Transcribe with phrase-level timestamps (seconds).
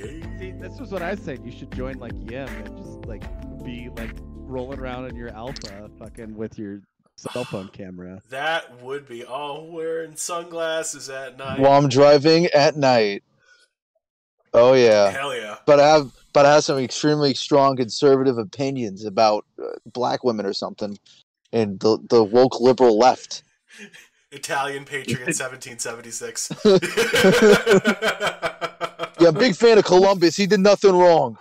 [0.00, 0.22] gay.
[0.38, 1.44] See, this was what I said.
[1.44, 3.22] You should join like Yim and just like
[3.64, 6.82] be like rolling around in your alpha, fucking with your
[7.16, 8.22] cell phone camera.
[8.30, 11.60] That would be all wearing sunglasses at night.
[11.60, 13.22] While I'm driving at night.
[14.52, 15.10] Oh yeah.
[15.10, 15.56] Hell yeah.
[15.66, 20.46] But I have but I have some extremely strong conservative opinions about uh, black women
[20.46, 20.98] or something,
[21.52, 23.42] and the the woke liberal left.
[24.32, 26.52] Italian Patriot 1776.
[29.20, 30.36] Yeah, big fan of Columbus.
[30.36, 31.36] He did nothing wrong.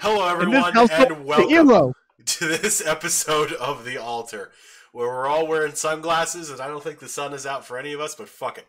[0.00, 1.92] Hello, everyone, house- and welcome emo.
[2.24, 4.52] to this episode of The Altar,
[4.92, 7.92] where we're all wearing sunglasses, and I don't think the sun is out for any
[7.92, 8.66] of us, but fuck it.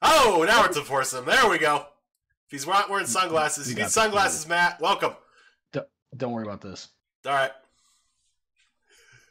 [0.00, 1.26] Oh, now it's a foursome.
[1.26, 1.86] There we go.
[2.46, 4.80] If he's not wearing sunglasses, You you need this, sunglasses, Matt.
[4.80, 5.14] Welcome.
[6.16, 6.88] Don't worry about this.
[7.26, 7.50] All right.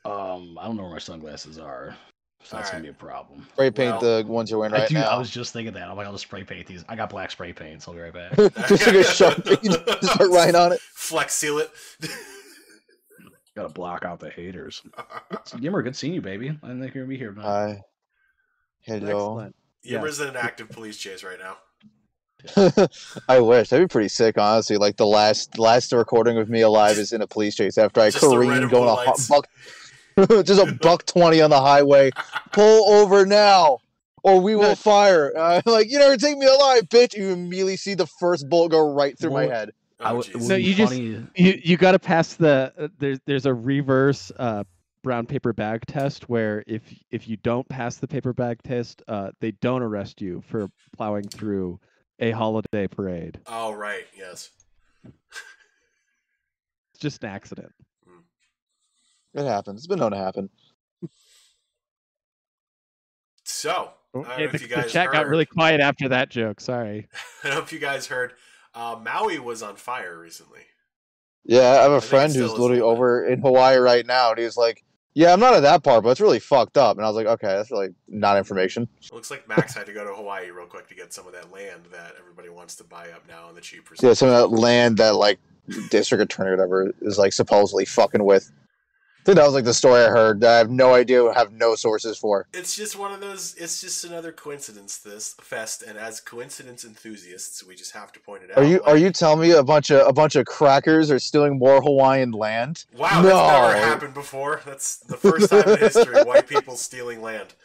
[0.03, 1.95] Um, I don't know where my sunglasses are,
[2.44, 3.48] so that's gonna be a problem.
[3.54, 4.98] Spray paint Well, the ones you're wearing I right do.
[4.98, 5.90] I was just thinking that.
[5.90, 6.84] I'm like, I'll just spray paint these.
[6.90, 8.36] I got black spray paint, so I'll be right back.
[8.67, 10.80] just like a sharpie, just start writing on it.
[10.81, 11.72] Flex seal it.
[13.56, 14.81] Gotta block out the haters.
[15.45, 16.50] So, Yimmer, good seeing you, baby.
[16.50, 17.31] I didn't think you're gonna be here.
[17.31, 17.44] tonight.
[17.44, 17.81] Hi.
[18.81, 19.39] Hello.
[19.39, 19.55] Excellent.
[19.83, 21.58] Yimmer's in an active police chase right now.
[23.30, 24.78] I wish that'd be pretty sick, honestly.
[24.78, 28.09] Like the last last recording of me alive is in a police chase after I
[28.09, 29.48] Just careened going blue a buck,
[30.44, 32.11] just a buck twenty on the highway.
[32.52, 33.80] Pull over now,
[34.23, 35.31] or we will fire.
[35.38, 37.16] Uh, like you never take me alive, bitch.
[37.16, 39.53] You immediately see the first bullet go right through my What?
[39.55, 39.72] head.
[39.99, 40.30] Oh, I would, jeez.
[40.30, 40.94] it would No, be you just-
[41.36, 44.64] You you got to pass the uh, there's there's a reverse uh,
[45.03, 49.31] brown paper bag test where if if you don't pass the paper bag test, uh,
[49.39, 51.80] they don't arrest you for plowing through
[52.19, 53.39] a holiday parade.
[53.47, 54.05] Oh, right.
[54.16, 54.49] Yes.
[55.03, 57.72] It's just an accident.
[59.33, 59.79] It happens.
[59.79, 60.49] It's been known to happen.
[63.43, 66.29] So, I don't know the, if you the guys chat got really quiet after that
[66.29, 66.59] joke.
[66.59, 67.07] Sorry.
[67.43, 68.33] I don't know if you guys heard.
[68.73, 70.61] Uh, Maui was on fire recently.
[71.43, 74.05] Yeah, I have I a think it friend who's literally a over in Hawaii right
[74.05, 74.83] now, and he's like,
[75.15, 77.25] "Yeah, I'm not at that part, but it's really fucked up." And I was like,
[77.25, 80.67] "Okay, that's really not information." It looks like Max had to go to Hawaii real
[80.67, 83.55] quick to get some of that land that everybody wants to buy up now on
[83.55, 85.39] the cheap Yeah, some of that land that like
[85.89, 88.52] district attorney or whatever is like supposedly fucking with.
[89.21, 90.42] I think that was like the story I heard.
[90.42, 92.48] That I have no idea, have no sources for.
[92.54, 93.54] It's just one of those.
[93.55, 94.98] It's just another coincidence.
[94.98, 98.58] This fest, and as coincidence enthusiasts, we just have to point it out.
[98.58, 101.59] Are you are you telling me a bunch of a bunch of crackers are stealing
[101.59, 102.86] more Hawaiian land?
[102.98, 104.61] Wow, that's never happened before.
[104.65, 107.53] That's the first time in history white people stealing land.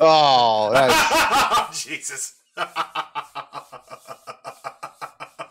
[0.00, 2.34] Oh, that's, Jesus.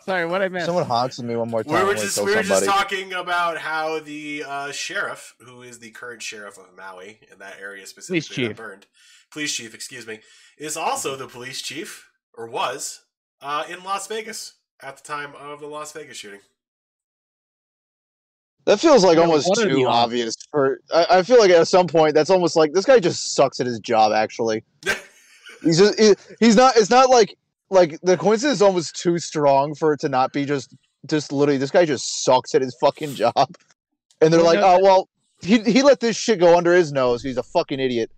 [0.04, 0.66] Sorry, what I meant.
[0.66, 1.72] someone honks at me one more time.
[1.72, 5.78] we I'm were just we were just talking about how the uh, sheriff, who is
[5.78, 8.56] the current sheriff of Maui in that area specifically that chief.
[8.56, 8.86] burned,
[9.30, 10.20] police chief, excuse me,
[10.58, 13.00] is also the police chief or was
[13.40, 16.40] uh, in Las Vegas at the time of the Las Vegas shooting.
[18.66, 20.36] That feels like Yeah, almost what are the too obvious.
[20.50, 23.58] For I, I feel like at some point that's almost like this guy just sucks
[23.60, 24.12] at his job.
[24.12, 24.64] Actually,
[25.62, 26.76] he's just he, he's not.
[26.76, 27.36] It's not like
[27.74, 30.74] like the coincidence is almost too strong for it to not be just
[31.06, 33.54] just literally this guy just sucks at his fucking job.
[34.20, 35.08] And they're like, oh well,
[35.42, 37.22] he he let this shit go under his nose.
[37.22, 38.10] He's a fucking idiot.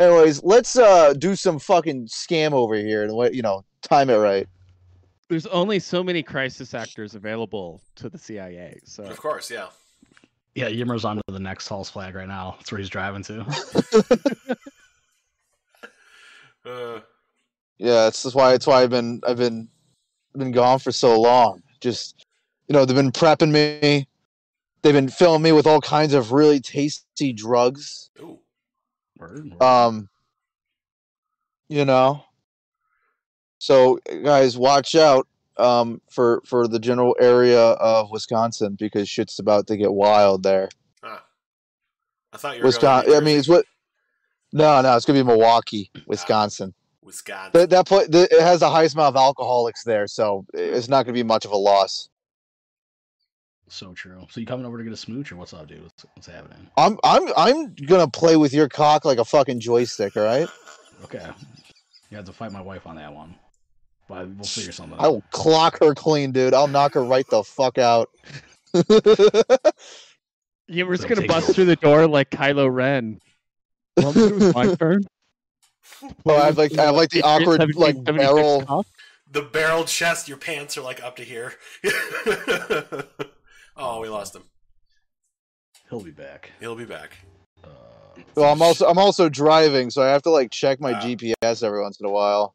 [0.00, 4.16] Anyways, let's uh do some fucking scam over here and let you know time it
[4.16, 4.48] right.
[5.28, 8.80] There's only so many crisis actors available to the CIA.
[8.84, 9.68] So Of course, yeah.
[10.54, 12.56] Yeah, Yimmer's onto the next false flag right now.
[12.58, 14.56] That's where he's driving to.
[16.64, 17.00] Uh,
[17.82, 19.68] Yeah, it's that's why it's why I've been I've been
[20.36, 21.64] been gone for so long.
[21.80, 22.24] Just
[22.68, 24.06] you know, they've been prepping me.
[24.82, 28.10] They've been filling me with all kinds of really tasty drugs.
[28.20, 28.38] ooh.
[29.18, 29.62] Word, word.
[29.62, 30.08] Um
[31.68, 32.22] you know.
[33.58, 35.26] So guys, watch out
[35.56, 40.68] um for for the general area of Wisconsin because shit's about to get wild there.
[41.02, 41.24] Ah.
[42.32, 43.66] I thought you were going Wisconsin to I mean it's what
[44.52, 46.74] No, no, it's going to be Milwaukee, Wisconsin.
[47.02, 47.50] Wisconsin.
[47.54, 51.04] That that pla the, it has the highest amount of alcoholics there, so it's not
[51.04, 52.08] going to be much of a loss.
[53.68, 54.26] so true.
[54.30, 55.82] So you coming over to get a smooch or what's up, dude?
[55.82, 56.68] What's, what's happening?
[56.76, 60.16] I'm I'm I'm gonna play with your cock like a fucking joystick.
[60.16, 60.48] All right,
[61.04, 61.26] Okay.
[62.10, 63.34] You have to fight my wife on that one.
[64.08, 66.52] But we'll figure something I will clock her clean, dude.
[66.52, 68.10] I'll knock her right the fuck out.
[68.74, 68.82] yeah,
[70.84, 71.54] we're just So gonna bust it.
[71.54, 73.18] through the door like Kylo Ren.
[73.96, 75.04] Well, it was my turn.
[76.26, 78.84] Oh, I have like I have like the awkward like 1776 barrel.
[79.30, 81.54] the barrel chest, your pants are like up to here.
[83.76, 84.42] oh, we lost him.
[85.90, 86.50] He'll be back.
[86.60, 87.10] He'll be back.
[87.62, 87.68] Uh,
[88.34, 91.00] Well, I'm also I'm also driving, so I have to like check my Ah.
[91.00, 92.54] GPS every once in a while.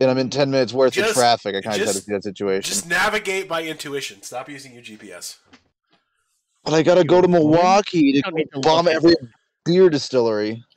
[0.00, 2.12] and I'm in ten minutes worth Just- of traffic, I kind of try to see
[2.12, 2.68] that situation.
[2.68, 4.22] Just navigate by intuition.
[4.22, 5.36] Stop using your GPS.
[6.64, 9.14] but I gotta go to Milwaukee to don't to bomb every
[9.64, 10.64] beer distillery.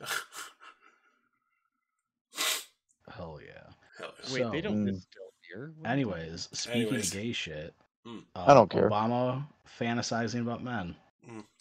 [3.14, 4.06] Hell yeah.
[4.28, 4.44] Hell yeah.
[4.46, 4.94] Wait, they don't Mm.
[4.94, 5.72] distill beer.
[5.76, 7.08] What are you Anyways, speaking Anyways.
[7.08, 8.18] of gay shit, Hmm.
[8.34, 8.88] uh, I don't care.
[8.90, 9.46] Obama
[9.78, 10.94] fantasizing about men.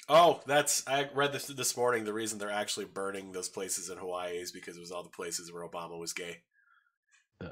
[0.09, 2.05] Oh, that's I read this this morning.
[2.05, 5.09] The reason they're actually burning those places in Hawaii is because it was all the
[5.09, 6.37] places where Obama was gay.
[7.41, 7.49] Yeah.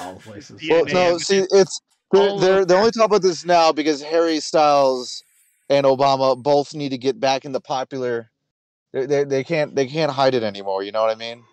[0.00, 0.62] All the places.
[0.62, 1.80] Yeah, Well, man, no, see, it's
[2.12, 5.22] they're they're, they're only talking about this now because Harry Styles
[5.70, 8.30] and Obama both need to get back in the popular.
[8.92, 10.82] They, they, they can't they can't hide it anymore.
[10.82, 11.44] You know what I mean?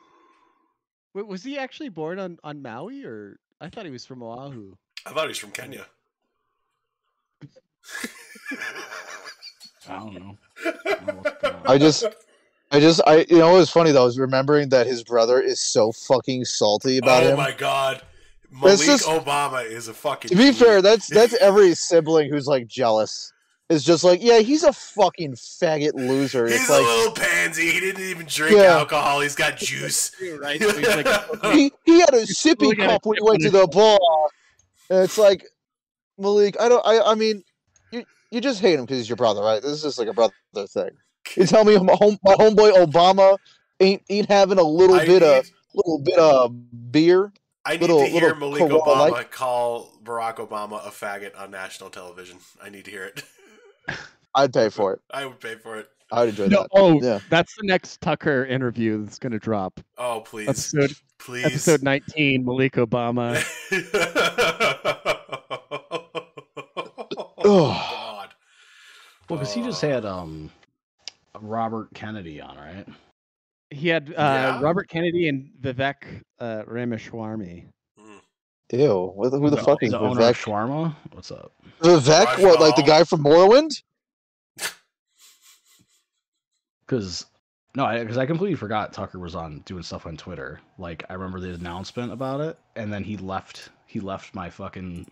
[1.13, 4.75] Wait, was he actually born on, on Maui or I thought he was from Oahu?
[5.05, 5.85] I thought he was from Kenya.
[9.89, 10.37] I don't know.
[10.65, 11.61] I don't know what's going on.
[11.67, 12.05] I just
[12.71, 14.03] I just I you know it was funny though.
[14.03, 17.37] I was remembering that his brother is so fucking salty about oh him.
[17.37, 18.01] my god,
[18.49, 20.29] Malik That's just- Obama is a fucking.
[20.29, 20.53] To be G.
[20.53, 23.32] fair, that's that's every sibling who's like jealous.
[23.73, 26.45] Is just like, yeah, he's a fucking faggot loser.
[26.47, 27.71] he's It's a like little pansy.
[27.71, 28.77] He didn't even drink Yeah.
[28.77, 29.21] alcohol.
[29.21, 30.11] He's got juice.
[30.39, 30.61] right?
[30.61, 31.07] So he's like,
[31.53, 33.97] he, he had a sippy really got a cup when he went to the bar.
[34.89, 35.43] And it's like,
[36.19, 37.43] Malik, I don't, I, I mean,
[37.91, 39.61] you you just hate him because he's your brother, right?
[39.61, 40.33] This is just like a brother
[40.67, 40.91] thing.
[41.35, 43.37] You tell me my, home, my homeboy Obama
[43.79, 47.31] ain't ain't having a little I bit need, of little bit of beer.
[47.65, 49.31] I need little- to hear Malik Obama Light.
[49.31, 52.37] call Barack Obama a faggot on national television.
[52.61, 53.23] I need to hear it.
[54.35, 55.01] I'd pay for it.
[55.11, 55.89] I would pay for it.
[56.11, 56.69] I'd enjoy no, that.
[56.73, 57.19] oh, Yeah.
[57.29, 59.79] that's the next Tucker interview that's going to drop.
[59.97, 61.45] Oh please, Episode please.
[61.45, 63.41] episode 19, Malik Obama.
[67.43, 68.29] oh God.
[69.29, 70.51] Well, because he just had um
[71.39, 72.85] Robert Kennedy on, right?
[73.71, 74.61] He had uh, Yeah.
[74.61, 77.65] Robert Kennedy and Vivek uh, Ramaswamy.
[78.73, 79.11] Ew.
[79.15, 80.43] What the- Who the fuck is the owner of Vivek?
[80.43, 80.95] Shawarma?
[81.11, 81.51] What's up?
[81.81, 82.41] Vivek?
[82.41, 83.71] What, like the guy from Morrowind?
[86.85, 87.25] Because
[87.75, 90.59] no, because I, completely forgot Tucker was on doing stuff on Twitter.
[90.77, 93.69] Like I remember the announcement about it, and then he left.
[93.87, 95.07] He left my fucking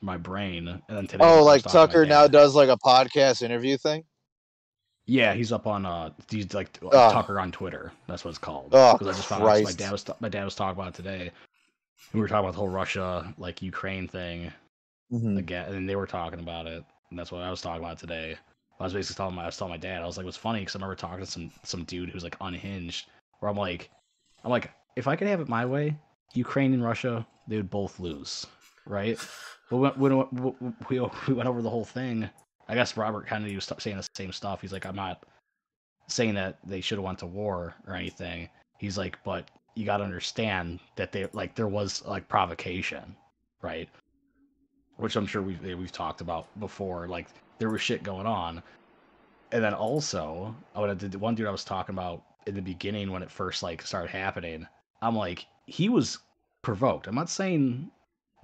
[0.00, 1.24] my brain, and then today.
[1.24, 4.04] Oh, like talking to my Tucker now does like a podcast interview thing?
[5.06, 7.12] Yeah, he's up on uh, he's like Ugh.
[7.12, 7.92] Tucker on Twitter.
[8.06, 8.68] That's what it's called.
[8.72, 10.88] Oh, 'Cause I just found out 'cause my dad was my dad was talking about
[10.88, 11.32] it today.
[12.12, 14.52] We were talking about the whole Russia like Ukraine thing
[15.12, 15.38] Mhm.
[15.38, 18.36] again, and they were talking about it, and that's what I was talking about today.
[18.78, 20.36] I was basically telling my I was telling my dad I was like, it was
[20.36, 23.08] funny because I remember talking to some some dude who's like unhinged,
[23.40, 23.90] where I'm like,
[24.44, 25.96] I'm like, if I could have it my way,
[26.34, 28.46] Ukraine and Russia they would both lose,
[28.86, 29.18] right?
[29.68, 32.30] But when, when, when we we went over the whole thing,
[32.68, 34.60] I guess Robert Kennedy was saying the same stuff.
[34.60, 35.24] He's like, I'm not
[36.08, 38.48] saying that they should have went to war or anything.
[38.78, 43.14] He's like, but you got to understand that they like there was like provocation,
[43.62, 43.88] right?
[44.96, 47.06] Which I'm sure we've we've talked about before.
[47.06, 47.28] Like
[47.58, 48.62] there was shit going on,
[49.52, 53.22] and then also I the one dude I was talking about in the beginning when
[53.22, 54.66] it first like started happening.
[55.02, 56.18] I'm like he was
[56.62, 57.06] provoked.
[57.06, 57.90] I'm not saying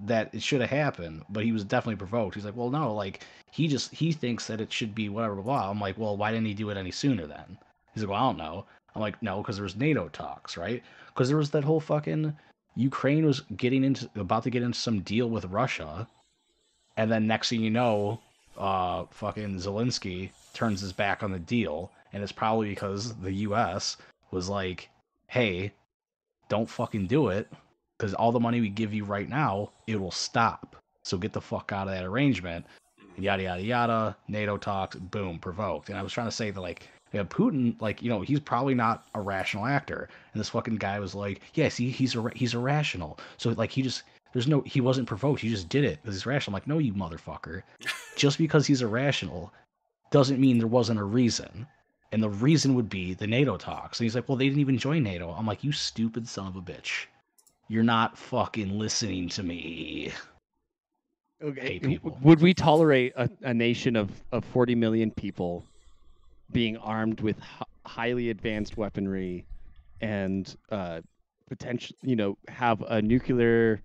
[0.01, 2.35] that it should have happened, but he was definitely provoked.
[2.35, 5.43] He's like, well, no, like he just he thinks that it should be whatever blah.
[5.43, 5.69] blah.
[5.71, 7.57] I'm like, well, why didn't he do it any sooner then?
[7.93, 8.65] He's like, well, I don't know.
[8.95, 10.83] I'm like, no, because there was NATO talks, right?
[11.07, 12.35] Because there was that whole fucking
[12.75, 16.07] Ukraine was getting into about to get into some deal with Russia,
[16.97, 18.19] and then next thing you know,
[18.57, 23.97] uh, fucking Zelensky turns his back on the deal, and it's probably because the U.S.
[24.31, 24.89] was like,
[25.27, 25.71] hey,
[26.49, 27.51] don't fucking do it,
[27.97, 30.75] because all the money we give you right now, it will stop.
[31.03, 32.65] So get the fuck out of that arrangement.
[33.17, 34.17] Yada yada yada.
[34.27, 34.95] NATO talks.
[34.95, 35.37] Boom.
[35.37, 35.89] Provoked.
[35.89, 38.73] And I was trying to say that like yeah, Putin, like you know, he's probably
[38.73, 40.09] not a rational actor.
[40.33, 43.19] And this fucking guy was like, yeah, see, he's ir- he's irrational.
[43.37, 44.03] So like he just
[44.33, 45.41] there's no he wasn't provoked.
[45.41, 46.53] He just did it because he's rational.
[46.53, 47.61] I'm like, no, you motherfucker.
[48.17, 49.53] just because he's irrational
[50.09, 51.67] doesn't mean there wasn't a reason.
[52.11, 53.99] And the reason would be the NATO talks.
[53.99, 55.31] And he's like, well, they didn't even join NATO.
[55.31, 57.05] I'm like, you stupid son of a bitch.
[57.67, 60.11] You're not fucking listening to me.
[61.43, 61.79] Okay.
[61.79, 62.17] People.
[62.21, 65.63] Would we tolerate a, a nation of, of 40 million people
[66.51, 69.45] being armed with h- highly advanced weaponry
[70.01, 71.01] and uh,
[71.49, 73.81] potential, you know, have a nuclear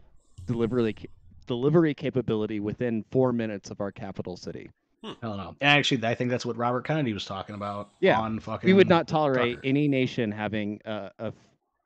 [0.46, 1.08] delivery ca-
[1.46, 4.70] delivery capability within four minutes of our capital city?
[5.04, 5.54] I don't know.
[5.60, 7.90] And actually, I think that's what Robert Kennedy was talking about.
[8.00, 8.66] Yeah, on fucking.
[8.66, 9.66] We would not tolerate Tucker.
[9.66, 11.32] any nation having a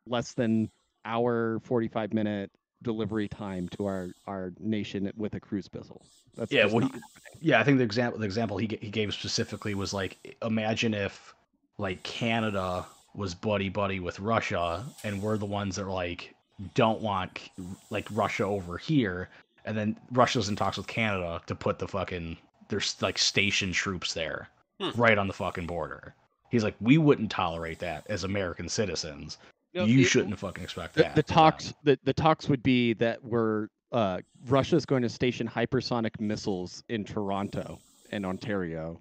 [0.07, 0.71] less than
[1.05, 2.51] hour 45 minute
[2.83, 6.05] delivery time to our, our nation with a cruise missile.
[6.37, 6.95] That's Yeah, well, not
[7.41, 11.35] Yeah, I think the example the example he he gave specifically was like, imagine if
[11.79, 16.35] like Canada was buddy buddy with Russia, and we're the ones that like
[16.75, 17.51] don't want
[17.91, 19.29] like Russia over here,
[19.65, 22.37] and then Russia's in talks with Canada to put the fucking
[22.69, 24.49] there's like station troops there,
[24.81, 24.91] Hmm.
[25.01, 26.15] right on the fucking border.
[26.51, 29.39] He's like, we wouldn't tolerate that as American citizens.
[29.75, 31.17] No, you it- shouldn't fucking expect the, that.
[31.17, 36.19] the talks the, the talks would be that we're uh, Russia's going to station hypersonic
[36.21, 37.79] missiles in Toronto
[38.11, 39.01] and Ontario,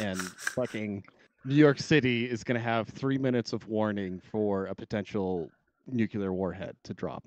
[0.00, 1.04] and fucking
[1.44, 5.50] New York City is going to have three minutes of warning for a potential
[5.86, 7.24] nuclear warhead to drop.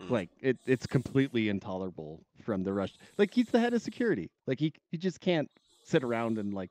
[0.00, 0.10] Mm.
[0.10, 2.94] Like it, it's completely intolerable from the Rush.
[3.18, 4.30] Like he's the head of security.
[4.46, 5.50] Like he, he just can't
[5.84, 6.70] sit around and like,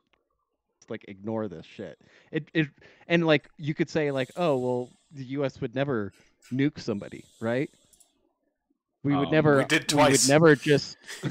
[0.86, 1.98] just, like ignore this shit.
[2.32, 2.68] It, it,
[3.08, 5.60] and like you could say like, oh well, the U.S.
[5.62, 6.12] would never
[6.54, 7.70] nuke somebody, right?
[9.04, 9.58] We would Um, never.
[9.60, 10.28] we did twice.
[10.28, 10.98] We would never just.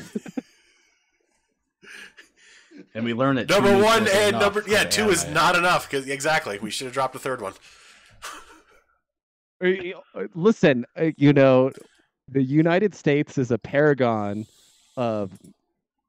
[2.94, 3.48] and we learn it.
[3.48, 6.58] Number two one and number for yeah, the two is anti- not enough because exactly
[6.60, 7.54] we should have dropped a third one.
[9.60, 11.70] Y- uh, Listen, uh, you know,
[12.28, 14.46] the United States is a paragon
[14.96, 15.32] of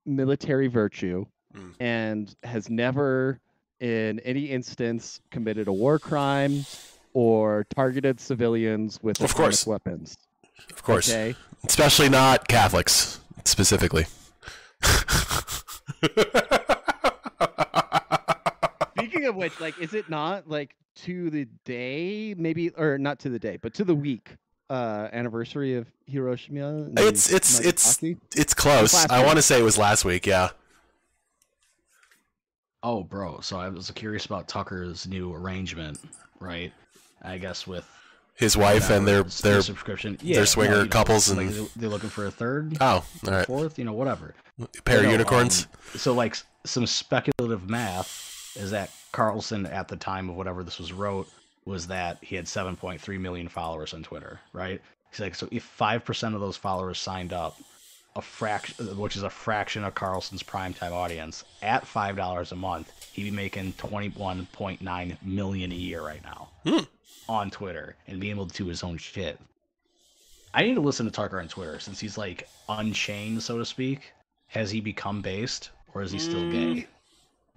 [0.06, 1.74] military virtue Mm.
[1.80, 3.40] and has never,
[3.80, 6.66] in any instance, committed a war crime
[7.14, 9.66] or targeted civilians with Of course.
[9.66, 10.18] weapons.
[10.72, 11.36] Of course, Okay.
[11.68, 14.06] especially not Catholics specifically.
[18.98, 23.30] Speaking of which, like, is it not like to the day, maybe, or not to
[23.30, 24.36] the day, but to the week
[24.70, 26.88] uh anniversary of Hiroshima?
[26.98, 28.00] It's- it's- it's-
[28.36, 29.06] it's close.
[29.06, 30.26] I want to say it was last week.
[30.26, 30.50] Yeah.
[32.86, 33.40] Oh, bro.
[33.42, 35.98] So I was curious about Tucker's new arrangement,
[36.40, 36.72] right?
[37.24, 37.84] I guess with
[38.36, 40.20] His wife and their their subscription.
[40.22, 42.86] yeah, their swinger you know, couples like, and- they're- they're looking for a third, oh,
[43.26, 44.36] all right, fourth, you know, whatever.
[44.86, 45.64] pair of No, unicorns.
[45.94, 50.78] um, so like some speculative math is that Carlson at the time of whatever this
[50.78, 51.28] was wrote
[51.66, 54.80] was that he had 7.3 million followers on Twitter, right?
[55.10, 57.58] He's like, so if five percent of those followers signed up,
[58.16, 62.92] a fraction, which is a fraction of Carlson's primetime audience, at five dollars a month,
[63.12, 66.84] he'd be making 21.9 million a year right now Hmm.
[67.28, 69.40] on Twitter and being able to do his own shit.
[70.54, 74.14] I need to listen to Tucker on Twitter since he's like unchained, so to speak.
[74.48, 76.88] Has he become based, or is he still gay?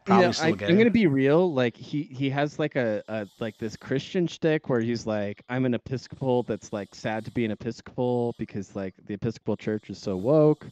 [0.08, 0.66] You know, still I.
[0.66, 1.52] I'm gonna be real.
[1.52, 5.64] Like he he has like a, a like this Christian shtick where he's like, I'm
[5.66, 9.98] an Episcopal that's like sad to be an Episcopal because like the Episcopal Church is
[9.98, 10.66] so woke.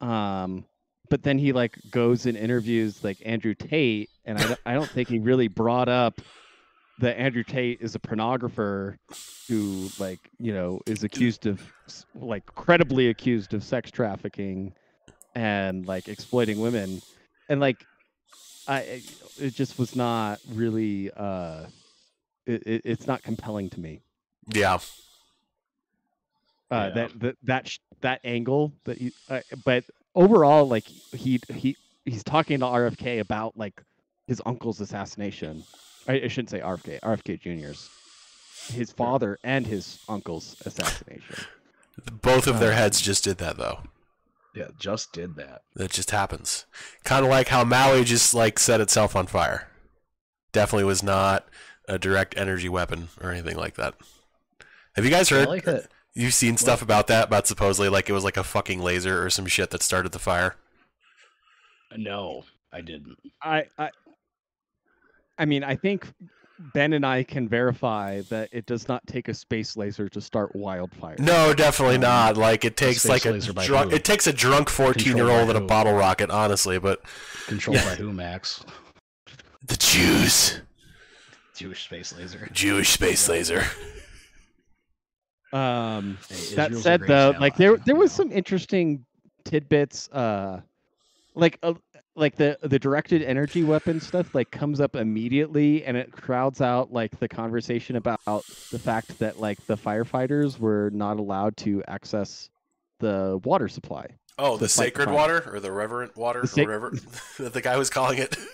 [0.00, 0.64] Um,
[1.10, 4.90] but then he like goes and interviews like Andrew Tate, and I don't, I don't
[4.90, 6.20] think he really brought up
[7.00, 8.96] that Andrew Tate is a pornographer
[9.48, 11.60] who like you know is accused of
[12.14, 14.72] like credibly accused of sex trafficking
[15.34, 17.02] and like exploiting women
[17.48, 17.84] and like
[18.68, 19.02] I
[19.40, 21.66] it just was not really uh
[22.46, 24.00] it, it, it's not compelling to me.
[24.52, 24.74] Yeah.
[24.74, 24.78] Uh
[26.70, 26.88] Yeah.
[26.90, 32.24] that that that sh- that angle that he uh, but overall like he he he's
[32.24, 33.82] talking to RFK about like
[34.26, 35.64] his uncle's assassination.
[36.08, 37.88] I, I shouldn't say RFK, RFK Jr.'s
[38.72, 41.36] his father and his uncle's assassination.
[42.22, 43.80] Both of their Uh, heads just did that though.
[44.54, 45.62] Yeah, just did that.
[45.76, 46.66] That just happens.
[47.04, 49.68] Kind of like how Maui just like set itself on fire.
[50.52, 51.46] Definitely was not
[51.88, 53.94] a direct energy weapon or anything like that.
[54.94, 55.48] Have you guys I heard?
[55.48, 55.88] like that.
[56.14, 57.28] You've seen stuff about that?
[57.28, 60.18] About supposedly like it was like a fucking laser or some shit that started the
[60.18, 60.56] fire.
[61.96, 63.16] No, I didn't.
[63.42, 63.90] I I
[65.38, 66.12] I mean, I think
[66.74, 70.54] Ben and I can verify that it does not take a space laser to start
[70.54, 71.16] wildfire.
[71.18, 72.36] No, definitely Um, not.
[72.36, 73.90] Like it takes space like a drunk.
[73.90, 73.96] who?
[73.96, 76.78] It takes a drunk fourteen year old and a bottle rocket, honestly.
[76.78, 77.00] But
[77.46, 77.84] Controlled Yeah.
[77.90, 78.64] by who, Max?
[79.66, 80.60] the Jews,
[81.56, 82.48] Jewish space laser.
[82.52, 83.64] Jewish space laser.
[85.52, 89.04] Um Hey, that said though, like there there was some interesting
[89.44, 90.60] tidbits uh
[91.34, 91.74] like uh,
[92.14, 96.92] like the the directed energy weapon stuff like comes up immediately and it crowds out
[96.92, 98.20] like the conversation about
[98.70, 102.50] the fact that like the firefighters were not allowed to access
[103.00, 104.06] the water supply.
[104.38, 106.96] Oh, the sacred water or the reverent water, The sac- or whatever
[107.38, 108.36] that the guy was calling it.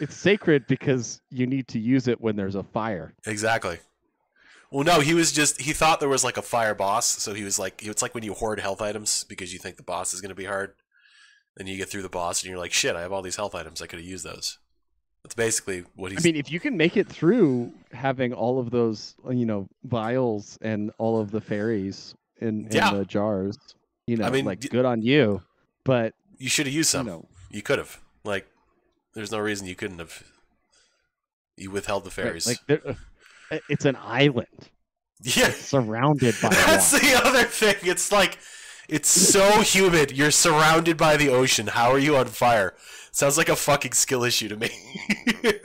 [0.00, 3.14] It's sacred because you need to use it when there's a fire.
[3.26, 3.78] exactly.
[4.72, 7.44] Well, no, he was just he thought there was like a fire boss, so he
[7.44, 10.20] was like it's like when you hoard health items because you think the boss is
[10.20, 10.74] going to be hard.
[11.56, 13.54] Then you get through the boss and you're like, shit, I have all these health
[13.54, 13.80] items.
[13.80, 14.58] I could have used those.
[15.22, 16.24] That's basically what he's.
[16.24, 20.58] I mean, if you can make it through having all of those, you know, vials
[20.60, 22.92] and all of the fairies in, in Yeah.
[22.92, 23.56] the jars,
[24.06, 25.42] you know, I mean, like d- good on you.
[25.84, 27.06] But you should have used you some.
[27.06, 28.00] know, You could have.
[28.24, 28.46] Like,
[29.14, 30.22] there's no reason you couldn't have.
[31.56, 32.46] You withheld the right, fairies.
[32.46, 32.80] like there,
[33.50, 34.48] uh, it's an island.
[35.22, 37.06] Yeah, surrounded by that's water.
[37.06, 37.76] the other thing.
[37.84, 38.36] It's like
[38.88, 40.12] it's so humid.
[40.12, 41.68] You're surrounded by the ocean.
[41.68, 42.74] How are you on fire?
[43.12, 44.70] Sounds like a fucking skill issue to me.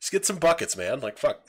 [0.00, 1.00] Just get some buckets, man.
[1.00, 1.40] Like fuck.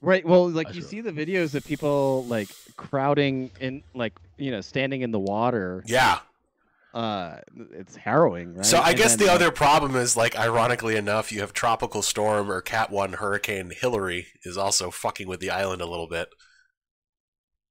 [0.00, 0.26] Right.
[0.26, 4.50] Well, like I you sure- see the videos of people like crowding in, like you
[4.50, 5.82] know, standing in the water.
[5.86, 6.18] Yeah.
[6.94, 7.40] Uh,
[7.72, 8.64] it's harrowing, right?
[8.64, 12.02] So I And guess then, the other problem is like ironically enough, you have tropical
[12.02, 16.28] storm or Cat One Hurricane Hilary is also fucking with the island a little bit.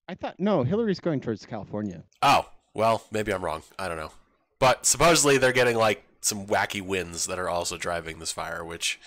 [0.07, 2.03] I thought no, Hilary's going towards California.
[2.21, 3.63] Oh, well, maybe I'm wrong.
[3.79, 4.11] I don't know.
[4.59, 8.99] But supposedly they're getting like some wacky winds that are also driving this fire, which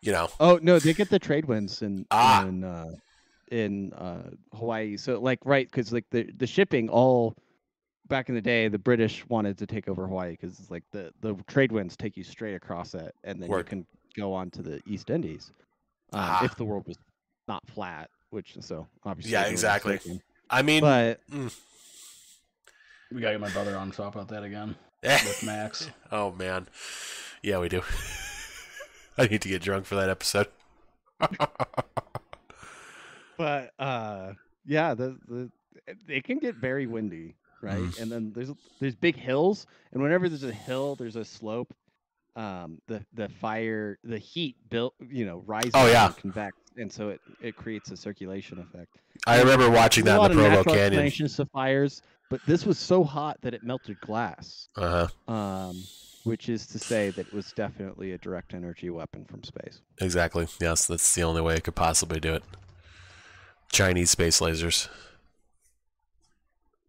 [0.00, 2.46] you know, Oh no, they get the trade winds in Ah.
[2.46, 2.90] in uh,
[3.50, 4.96] in uh, Hawaii.
[4.96, 7.36] So like right, because like the the shipping all
[8.08, 11.12] back in the day, the British wanted to take over Hawaii because it's like the
[11.20, 14.62] the trade winds take you straight across it, and then you can go on to
[14.62, 15.52] the East Indies
[16.12, 16.44] um, Ah.
[16.44, 16.96] if the world was
[17.48, 18.10] not flat.
[18.30, 20.00] Which so obviously Yeah, exactly.
[20.50, 25.42] I mean, But We gotta get my brother on to talk about that again with
[25.44, 25.88] Max.
[26.12, 26.68] oh man,
[27.42, 27.82] yeah, we do.
[29.18, 30.48] I need to get drunk for that episode.
[33.36, 34.32] but uh
[34.66, 35.50] yeah the the
[36.08, 38.00] it can get very windy right Mhm.
[38.00, 41.72] and then there's there's big hills and whenever there's a hill there's a slope
[42.36, 46.06] um the the fire the heat built you know rises Oh, yeah.
[46.06, 50.36] and convex and so it it creates a circulation effect I remember watching that in
[50.36, 50.84] the of Provo Canyon.
[50.84, 55.32] explanations to fires but this was so hot that it melted glass Uh huh.
[55.32, 55.84] um
[56.24, 60.48] which is to say that it was definitely a direct energy weapon from space Exactly.
[60.60, 62.42] Yes, that's the only way it could possibly do it.
[63.70, 64.88] Chinese space lasers.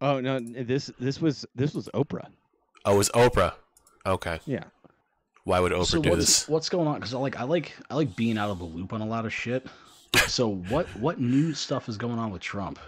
[0.00, 2.26] Oh no this this was this was oprah
[2.86, 3.52] Oh, it was Oprah.
[4.06, 4.38] Okay.
[4.46, 4.62] yeah
[5.42, 6.48] Why would Oprah so do what's, this?
[6.48, 6.94] what's going on?
[6.94, 9.26] Because I like I like I like being out of the loop on a lot
[9.26, 9.66] of shit.
[10.28, 12.78] So what what new stuff is going on with Trump?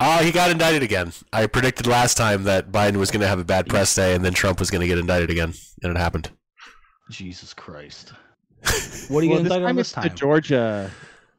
[0.00, 1.12] Oh, he got indicted again.
[1.32, 4.24] I predicted last time that Biden was going to have a bad press day, and
[4.24, 6.30] then Trump was going to get indicted again, and it happened.
[7.10, 8.12] Jesus Christ!
[9.08, 10.08] What are you well, getting this indicted on time this it's the?
[10.10, 10.90] Georgia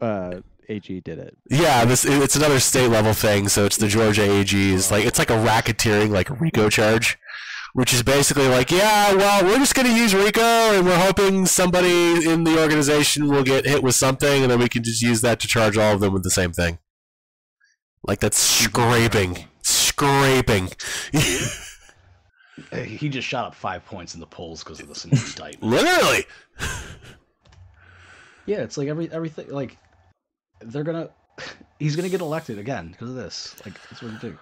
[0.02, 1.38] uh, AG did it.
[1.50, 3.48] Yeah, this it's another state level thing.
[3.48, 7.18] So it's the Georgia AG's like it's like a racketeering like RICO charge,
[7.74, 11.46] which is basically like, yeah, well, we're just going to use RICO, and we're hoping
[11.46, 15.22] somebody in the organization will get hit with something, and then we can just use
[15.22, 16.80] that to charge all of them with the same thing.
[18.04, 20.70] Like that's scraping, scraping.
[22.72, 25.64] He just shot up five points in the polls because of this indictment.
[25.64, 26.26] Literally.
[28.46, 29.78] Yeah, it's like every everything like
[30.62, 31.10] they're gonna
[31.80, 33.56] he's gonna get elected again because of this.
[33.66, 34.38] Like that's what you do.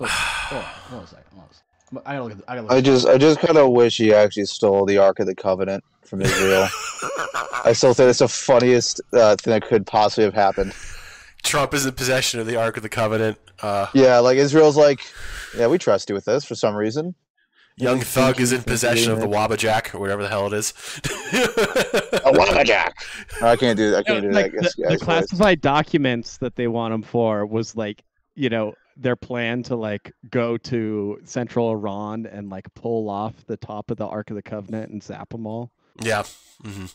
[0.00, 1.24] Oh, oh, hold on a second.
[1.32, 2.02] Hold on.
[2.04, 4.12] I gotta look at I gotta look I just I just kind of wish he
[4.12, 6.68] actually stole the Ark of the Covenant from Israel.
[7.64, 10.74] I still think it's the funniest uh, thing that could possibly have happened.
[11.42, 13.38] Trump is in possession of the Ark of the Covenant.
[13.62, 15.00] Uh, Yeah, like Israel's like,
[15.56, 17.14] yeah, we trust you with this for some reason.
[17.76, 20.52] Young Thank Thug is in possession of the doing Wabbajack or whatever the hell it
[20.52, 20.72] is.
[22.24, 22.94] A lumberjack.
[23.42, 23.98] I can't do that.
[23.98, 24.62] I can't do like that.
[24.62, 25.02] Guess, the, the guys, boys.
[25.04, 28.04] classified documents that they want him for was like
[28.36, 33.56] you know their plan to like go to central Iran and like pull off the
[33.56, 35.72] top of the Ark of the Covenant and zap them all.
[36.00, 36.22] Yeah.
[36.62, 36.86] Mm-hmm.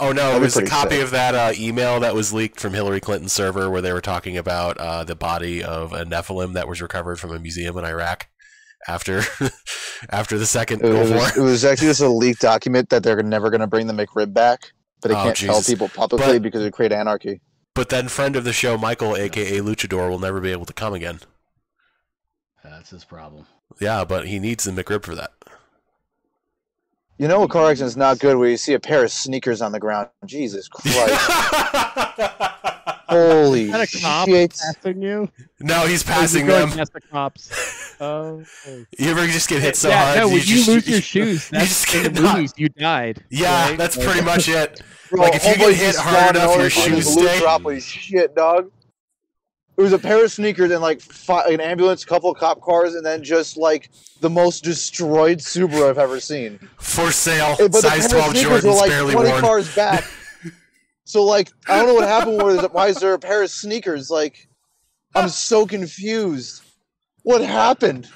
[0.00, 1.04] Oh no, That'd it was a copy sick.
[1.04, 4.36] of that uh, email that was leaked from Hillary Clinton's server where they were talking
[4.36, 8.28] about uh, the body of a Nephilim that was recovered from a museum in Iraq
[8.88, 9.22] after
[10.10, 11.02] after the second It War.
[11.02, 13.92] was, it was actually just a leaked document that they're never going to bring the
[13.92, 17.40] McRib back, but they Oh, can't tell people publicly But- because it would create anarchy.
[17.74, 20.92] But then friend of the show Michael, aka Luchador, will never be able to come
[20.92, 21.20] again.
[22.64, 23.46] That's his problem.
[23.80, 25.30] Yeah, but he needs the McRib for that.
[27.16, 29.62] You know, a car accident is not good where you see a pair of sneakers
[29.62, 30.08] on the ground.
[30.26, 30.96] Jesus Christ!
[33.10, 34.50] Holy Is that a cop shit!
[34.58, 35.28] passing you?
[35.60, 36.78] no, he's Or is he passing going them.
[36.78, 37.86] past the cops.
[38.02, 38.42] Oh.
[38.98, 40.16] You ever just get hit so yeah, hard?
[40.20, 42.54] no, when you, just- lose your shoes, you that's just in the get knocked- movies.
[42.56, 43.22] You died.
[43.28, 43.76] Yeah, right?
[43.78, 44.80] that's pretty much it.
[45.10, 47.28] Bro, Like, if you get homeboy hit just hard spawned enough, your and shoes loot
[47.28, 47.40] stay.
[47.40, 48.70] drop was shit, dog.
[49.76, 53.04] It was a pair of sneakers and like fi- an ambulance, couple cop cars, and
[53.04, 56.58] then just like the most destroyed Subaru I've ever seen.
[56.78, 59.28] For sale, Hey, but size the pair of 12 sneakers were Jordans, like barely 20
[59.30, 59.40] worn.
[59.42, 60.04] cars back.
[61.10, 62.40] So like, I don't know what happened.
[62.40, 64.10] Where why is there a pair of sneakers?
[64.10, 64.48] Like,
[65.14, 66.62] I'm so confused.
[67.22, 68.08] What happened?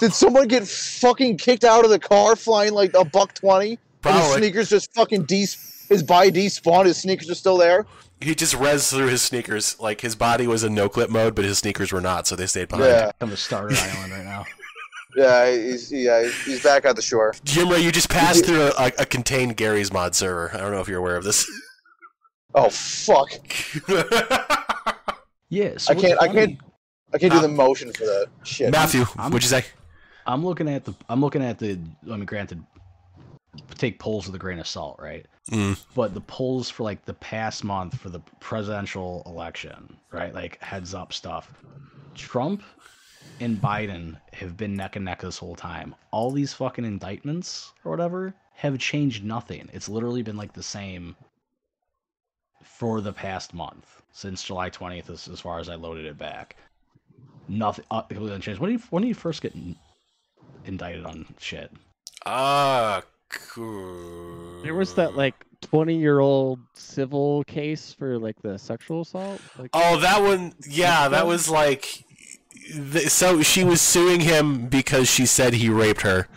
[0.00, 3.78] Did someone get fucking kicked out of the car flying like a buck twenty?
[4.04, 5.46] And his sneakers just fucking de
[5.88, 6.86] his body despawned.
[6.86, 7.86] His sneakers are still there.
[8.20, 9.78] He just res through his sneakers.
[9.78, 12.46] Like his body was in no clip mode, but his sneakers were not, so they
[12.46, 12.86] stayed behind.
[12.88, 14.44] Yeah, I'm a starter island right now.
[15.14, 15.50] yeah.
[15.50, 16.22] He's yeah.
[16.22, 17.34] he's- He's back at the shore.
[17.44, 20.50] Jim Ray, you just passed through a, a, a contained Garry's Mod server.
[20.54, 21.46] I don't know if you're aware of this.
[22.54, 23.32] Oh fuck!
[25.50, 26.58] Yeah, so I can't- I can't-
[27.12, 28.72] I can't do the motion for that shit.
[28.72, 29.64] Matthew, I'm- what'd you say?
[30.26, 30.94] I'm looking at the.
[31.08, 31.78] I'm looking at the.
[32.10, 32.64] I mean, granted,
[33.76, 35.26] take polls with a grain of salt, right?
[35.50, 35.78] Mm.
[35.94, 40.34] But the polls for like the past month for the presidential election, right?
[40.34, 41.52] Like heads up stuff.
[42.14, 42.62] Trump
[43.40, 45.94] and Biden have been neck and neck this whole time.
[46.10, 49.68] All these fucking indictments or whatever have changed nothing.
[49.72, 51.14] It's literally been like the same
[52.64, 56.56] for the past month since July 20th, as, as far as I loaded it back.
[57.48, 57.84] Nothing.
[57.90, 58.60] Uh, it hasn't changed.
[58.60, 59.76] When do you when do you first get in-
[60.64, 61.70] indicted on shit?
[62.26, 64.62] Ah, cool.
[64.62, 69.40] There was that like 20 year old civil case for like the sexual assault.
[69.58, 70.52] Like, Oh, that one.
[70.68, 72.04] Yeah, that was like.
[72.92, 76.28] th- So she was suing him because she said he raped her,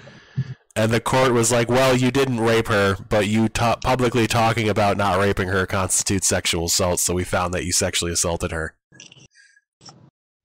[0.78, 4.70] and the court was like, "Well, you didn't rape her, but you ta- publicly talking
[4.70, 7.00] about not raping her constitutes sexual assault.
[7.00, 8.76] So we found that you sexually assaulted her."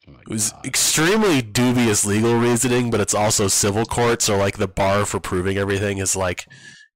[0.09, 0.67] Oh It was God.
[0.67, 5.59] extremely dubious legal reasoning, but it's also civil court, so like the bar for proving
[5.59, 6.47] everything is like,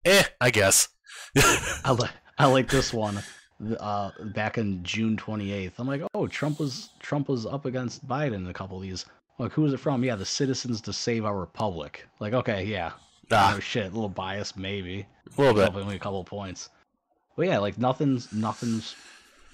[0.04, 0.88] eh, I guess.
[1.84, 3.22] I like I like this one.
[3.80, 8.34] Uh, back in June 28th, I'm like, oh, Trump was Trump was up against Biden
[8.34, 9.06] in a couple of these.
[9.38, 10.02] Like, who was it from?
[10.04, 12.06] Yeah, the Citizens to Save Our Republic.
[12.20, 12.92] Like, okay, yeah,
[13.32, 15.06] ah, oh shit, a little biased maybe.
[15.36, 15.62] a little bit.
[15.70, 16.70] Helping me a couple of points.
[17.36, 18.94] But yeah, like nothing's nothing's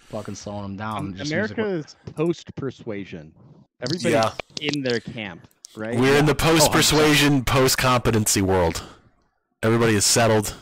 [0.08, 1.14] fucking slowing them down.
[1.16, 3.32] Just seems like America is post persuasion.
[3.80, 5.98] Everybody's Yeah, in their camp, right?
[5.98, 6.38] we're in the Oh, 100%.
[6.38, 8.82] post persuasion, post competency world.
[9.62, 10.54] Everybody is settled.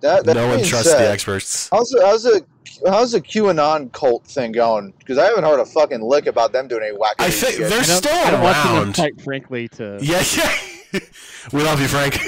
[0.00, 1.68] That, that no one trusts said, the experts.
[1.70, 2.44] How's the, how's the
[2.86, 4.92] how's the QAnon cult thing going?
[4.98, 7.70] Because I haven't heard a fucking lick about them doing any wacky I think shit.
[7.70, 8.94] they're I still I don't want them, around.
[8.96, 9.98] quite frankly, to.
[10.02, 10.58] Yeah, yeah.
[11.52, 12.18] we love you, Frank.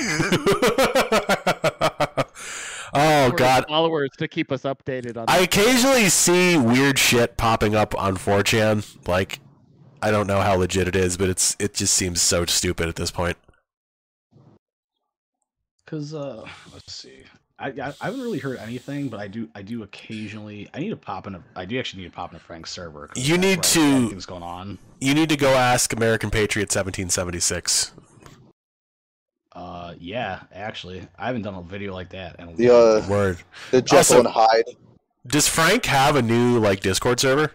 [2.95, 5.25] oh for God, followers to keep us updated on.
[5.29, 5.45] I that.
[5.45, 9.09] occasionally see weird shit popping up on 4chan.
[9.09, 9.41] Like,
[10.03, 12.97] I don't know how legit it is, but it's it just seems so stupid at
[12.97, 13.37] this point.
[15.87, 17.23] Cause uh, let's see.
[17.59, 20.69] I, I I haven't really heard anything, but I do I do occasionally.
[20.75, 21.43] I need to pop in a.
[21.55, 23.09] I do actually need to pop in a Frank's server.
[23.15, 24.79] You need to- Anything's going on.
[25.01, 27.93] You need to go ask American Patriot 1776.
[29.87, 32.37] Uh, yeah, actually, I haven't done a video like that.
[32.41, 33.09] In a The, long uh.
[33.09, 33.39] Word.
[33.71, 34.65] the Jekyll Also- and Hyde.
[35.27, 37.53] Does Frank have a new like Discord server?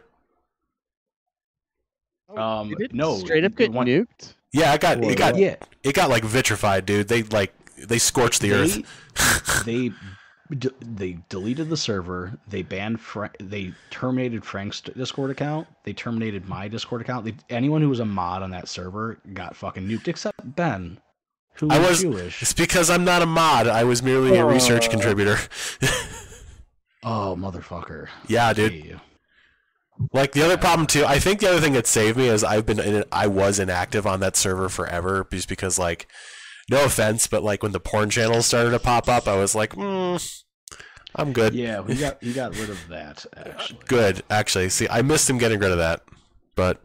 [2.29, 4.35] Oh, um, it no, straight up the get one- nuked.
[4.53, 7.07] Yeah, it got Or it got yeah, it got like vitrified, dude.
[7.07, 9.63] They like they scorched the they, earth.
[9.65, 9.91] they
[10.57, 12.37] d- they deleted the server.
[12.49, 12.99] They banned.
[12.99, 15.67] Fra- they terminated Frank's Discord account.
[15.85, 17.23] They terminated my Discord account.
[17.25, 20.99] They, anyone who was a mod on that server got fucking nuked, except Ben,
[21.61, 22.41] who I was, Jewish.
[22.41, 23.67] It's because I'm not a mod.
[23.67, 24.91] I was merely a research Uh.
[24.91, 25.37] contributor.
[27.03, 28.09] Oh, motherfucker!
[28.27, 28.73] yeah, dude.
[28.73, 28.95] Hey.
[30.13, 32.65] Like the other problem too, I think the other thing that saved me is I've
[32.65, 36.07] been in, I was inactive on that server forever just because like
[36.69, 39.73] no offense, but like when the porn channels started to pop up, I was like,
[39.73, 40.43] mm,
[41.15, 41.53] I'm good.
[41.55, 43.79] Yeah, we got he got rid of that actually.
[43.87, 44.69] Good, actually.
[44.69, 46.01] See, I missed him getting rid of that,
[46.55, 46.81] but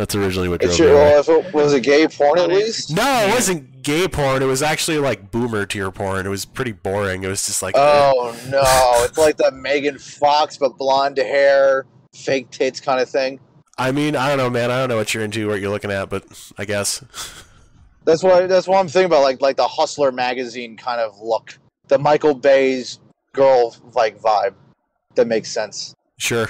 [0.00, 0.92] that's originally what It drove should, me.
[0.92, 1.02] away.
[1.10, 2.90] well, if it was it gay porn at least?
[2.96, 4.42] No, it wasn't gay porn.
[4.42, 6.24] It was actually like boomer tier porn.
[6.24, 7.22] It was pretty boring.
[7.22, 7.80] It was just like, eh.
[7.80, 8.62] Oh no,
[9.04, 11.84] it's like that Megan Fox but blonde hair,
[12.14, 13.38] fake tits kind of thing.
[13.76, 14.70] I mean, I don't know, man.
[14.70, 16.24] I don't know what you're into, what you're looking at, but
[16.58, 17.04] I guess.
[18.06, 21.58] That's what that's what I'm thinking about, like like the Hustler magazine kind of look,
[21.88, 22.98] the Michael Bay's
[23.34, 24.54] girl like vibe.
[25.16, 25.94] That makes sense.
[26.16, 26.48] Sure.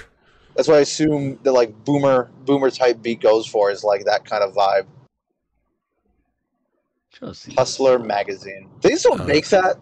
[0.56, 4.24] That's what I assume the like boomer boomer type beat goes for is like that
[4.24, 4.86] kind of vibe.
[7.18, 8.68] Just Hustler magazine.
[8.80, 9.76] They still Uh, make that.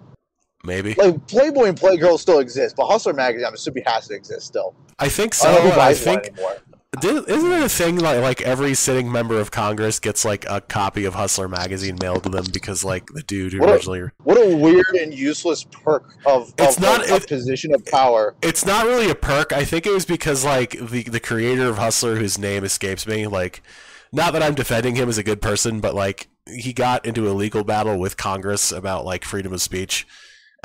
[0.65, 0.95] Maybe.
[0.95, 4.75] Like Playboy and Playgirl still exist, but Hustler magazine I'm assuming has to exist still.
[4.99, 5.49] I think so.
[5.49, 6.57] I don't know who I think one anymore.
[7.01, 10.63] Did- Isn't it a thing like like every sitting member of Congress gets like a
[10.63, 14.01] copy of Hustler magazine mailed to them because like the dude who What a- originally
[14.25, 18.35] What a weird and useless perk of, It's of not- a, a position of power.
[18.41, 19.53] it's not really a perk.
[19.53, 23.27] I think it was because like the the creator of Hustler whose name escapes me
[23.27, 23.63] like
[24.11, 27.33] not that I'm defending him as a good person but like he got into a
[27.37, 30.07] legal battle with Congress about like freedom of speech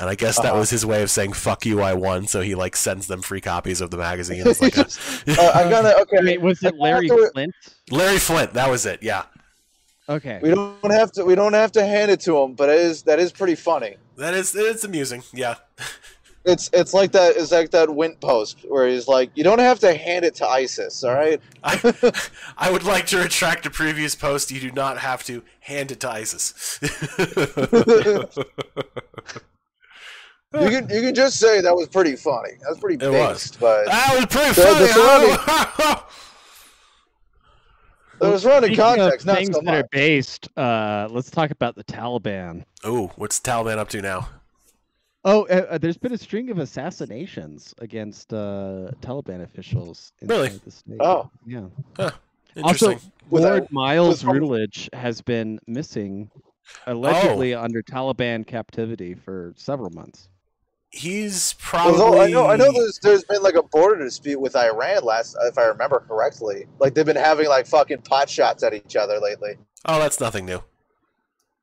[0.00, 0.58] and I guess that Uh-huh.
[0.60, 3.40] was his way of saying fuck you I won so he like sends them free
[3.40, 4.42] copies of the magazine.
[4.46, 4.82] It's like a,
[5.40, 6.18] Uh, I'm gonna okay.
[6.22, 7.54] Wait, was it Larry to- Flynt?
[7.90, 9.02] Larry Flynt, that was it.
[9.02, 9.24] Yeah.
[10.08, 10.38] Okay.
[10.42, 11.24] We don't have to.
[11.24, 13.96] We don't have to hand it to him, but it is that is pretty funny.
[14.16, 15.22] That is it's amusing.
[15.32, 15.54] Yeah.
[16.46, 17.36] It's it's like that.
[17.38, 20.46] It's like that Wint post where he's like, you don't have to hand it to
[20.46, 21.40] ISIS, all right?
[21.62, 22.12] I,
[22.58, 24.50] I would like to retract a previous post.
[24.50, 26.78] You do not have to hand it to ISIS.
[30.62, 32.50] You can you can just say that was pretty funny.
[32.60, 33.42] That was pretty It was.
[33.50, 34.88] based, but That was pretty The- the
[35.78, 36.00] funny.
[38.20, 41.50] there was surrounding Speaking of context, not things so that are based, uh, let's talk
[41.50, 42.64] about the Taliban.
[42.84, 44.28] oh, what's the Taliban up to now?
[45.26, 50.48] Oh, uh, uh, there's been a string of assassinations against uh, Taliban officials Really?
[50.48, 50.96] inside the state.
[51.00, 51.30] Oh.
[51.46, 51.66] yeah.
[52.56, 52.92] Interesting.
[52.92, 56.30] Also, Lord Miles was from- Routledge has been missing,
[56.86, 56.92] Oh.
[56.92, 60.28] allegedly under Taliban captivity for several months.
[60.94, 62.00] He's probably.
[62.00, 65.36] Although I know I know there's there's been like a border dispute with Iran last
[65.42, 66.66] if I remember correctly.
[66.78, 69.56] Like they've been having like fucking pot shots at each other lately.
[69.86, 70.62] Oh, that's nothing new.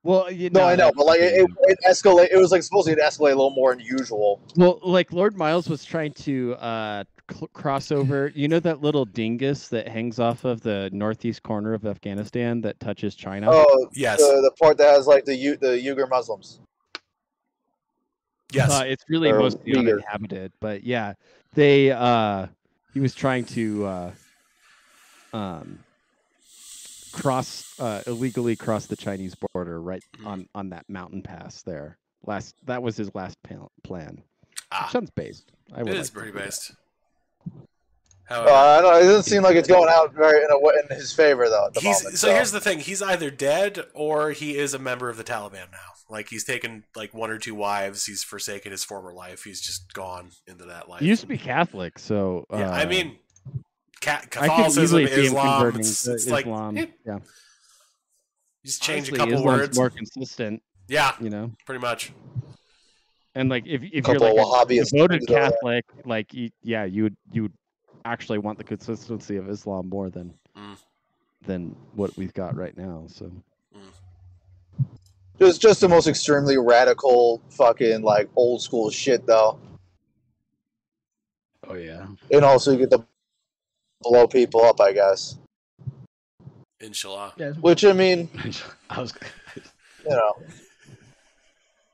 [0.03, 2.29] Well, you know, No, I know, but like it, it, it escalate.
[2.31, 4.41] It was like supposedly to escalate a little more than usual.
[4.55, 8.31] Well, like Lord Miles was trying to uh, cl- cross over.
[8.35, 12.79] You know that little dingus that hangs off of the northeast corner of Afghanistan that
[12.79, 13.47] touches China.
[13.51, 14.19] Oh, Yes.
[14.19, 16.59] the, the part that has like the U, the Uyghur Muslims.
[18.51, 18.71] Yes.
[18.71, 19.79] Uh, it's really Or mostly Uyghur.
[19.79, 21.13] uninhabited, but yeah,
[21.53, 21.91] they.
[21.91, 22.47] Uh,
[22.93, 24.11] he was trying to uh,
[25.33, 25.79] um,
[27.11, 30.25] cross uh, illegally cross the Chinese border right Mhm.
[30.25, 31.97] on on that mountain pass there.
[32.25, 33.37] Last that was his last
[33.83, 34.21] plan.
[34.71, 35.51] Ah, Sounds based.
[35.73, 36.43] I it would is like to pretty do that.
[36.45, 36.71] based.
[38.29, 38.99] Uh, I don't know.
[38.99, 40.57] It doesn't seem like it's going out very in, a,
[40.91, 41.65] in his favor though.
[41.67, 44.79] At the he's moment, so here's the thing: he's either dead or he is a
[44.79, 45.91] member of the Taliban now.
[46.11, 48.05] Like he's taken like one or two wives.
[48.05, 49.43] He's forsaken his former life.
[49.43, 50.99] He's just gone into that life.
[50.99, 53.17] He used to be Catholic, so uh, yeah, I mean,
[54.01, 55.47] ca- I could Catholicism, easily Islam.
[55.61, 56.77] converting It's, to it's like Islam.
[56.77, 57.19] eh, yeah,
[58.65, 59.77] just change Honestly, a couple Islam's words.
[59.77, 61.51] more consistent, Yeah, you know.
[61.65, 62.11] pretty much.
[63.33, 65.51] And like if if Couple you're like a Wahhabist devoted things over there.
[65.51, 67.53] Catholic, like you, yeah, you would you would
[68.03, 70.75] actually want the consistency of Islam more than Mm.
[71.45, 73.05] than what we've got right now.
[73.07, 73.31] So
[75.41, 79.59] just just the most extremely radical fucking like old school shit though.
[81.67, 82.05] Oh yeah.
[82.31, 83.03] And also you get to
[84.01, 85.37] blow people up, I guess.
[86.79, 87.33] Inshallah.
[87.37, 87.51] Yeah.
[87.53, 88.29] Which I mean,
[88.89, 89.13] I was.
[89.55, 90.33] you know,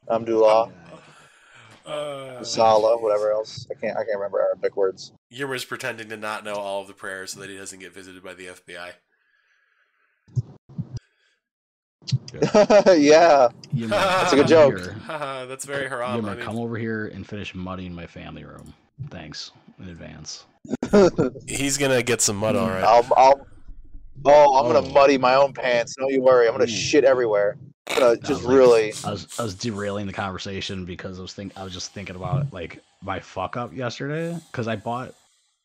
[0.10, 0.72] Alhamdulillah,
[1.86, 3.66] Uh, Salah, whatever else.
[3.72, 5.14] I can't I can't remember Arabic words.
[5.32, 8.24] Yurma's pretending to not know all of the prayers so that he doesn't get visited
[8.24, 8.92] by the FBI.
[12.98, 13.50] Yeah.
[13.74, 14.93] Yimmer, That's a good joke.
[15.08, 16.15] That's very haram.
[16.17, 18.74] Yimmer, I mean, come over here and finish mudding my family room.
[19.10, 20.46] Thanks in advance.
[21.48, 22.84] he's gonna get some mud, all right.
[22.84, 23.48] I'll, I'll
[24.26, 24.93] Oh, I'm gonna Oh.
[24.93, 25.96] muddy my own pants.
[25.98, 26.48] Don't you worry.
[26.48, 26.67] I'm gonna Ooh.
[26.67, 27.58] shit everywhere.
[27.91, 28.93] I'm I just was like- really.
[29.06, 32.15] I was I was derailing the conversation because I was think I was just thinking
[32.15, 35.13] about like my fuck up yesterday because I bought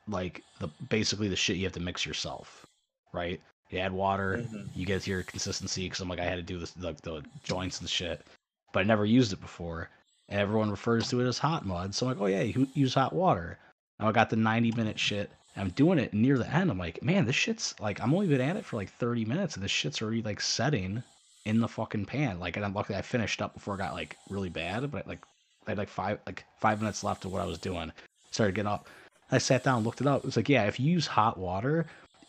[0.07, 2.67] like the basically the shit you have to mix yourself,
[3.15, 3.41] right?
[3.73, 4.69] You add water, Mhm.
[4.77, 7.81] you get your consistency because I'm like I had to do this like the joints
[7.81, 8.25] and shit,
[8.73, 9.89] but I never used it before,
[10.29, 11.95] and everyone refers to it as hot mud.
[11.95, 13.59] So I'm like, oh yeah, you use hot water.
[13.99, 15.31] Now I got the 90 minute shit.
[15.57, 16.71] I'm doing it near the end.
[16.71, 19.55] I'm like, man, this shit's like I'm only been at it for like 30 minutes,
[19.55, 21.03] and this shit's already like setting
[21.47, 22.39] in the fucking pan.
[22.39, 25.25] Like, and I'm luckily I finished up before it got like really bad, but like
[25.67, 27.91] I had like five like five minutes left of what I was doing.
[28.33, 28.87] Started getting up.
[29.31, 30.27] I sat down, looked it up.
[30.27, 31.87] It's like, yeah, if you use hot water,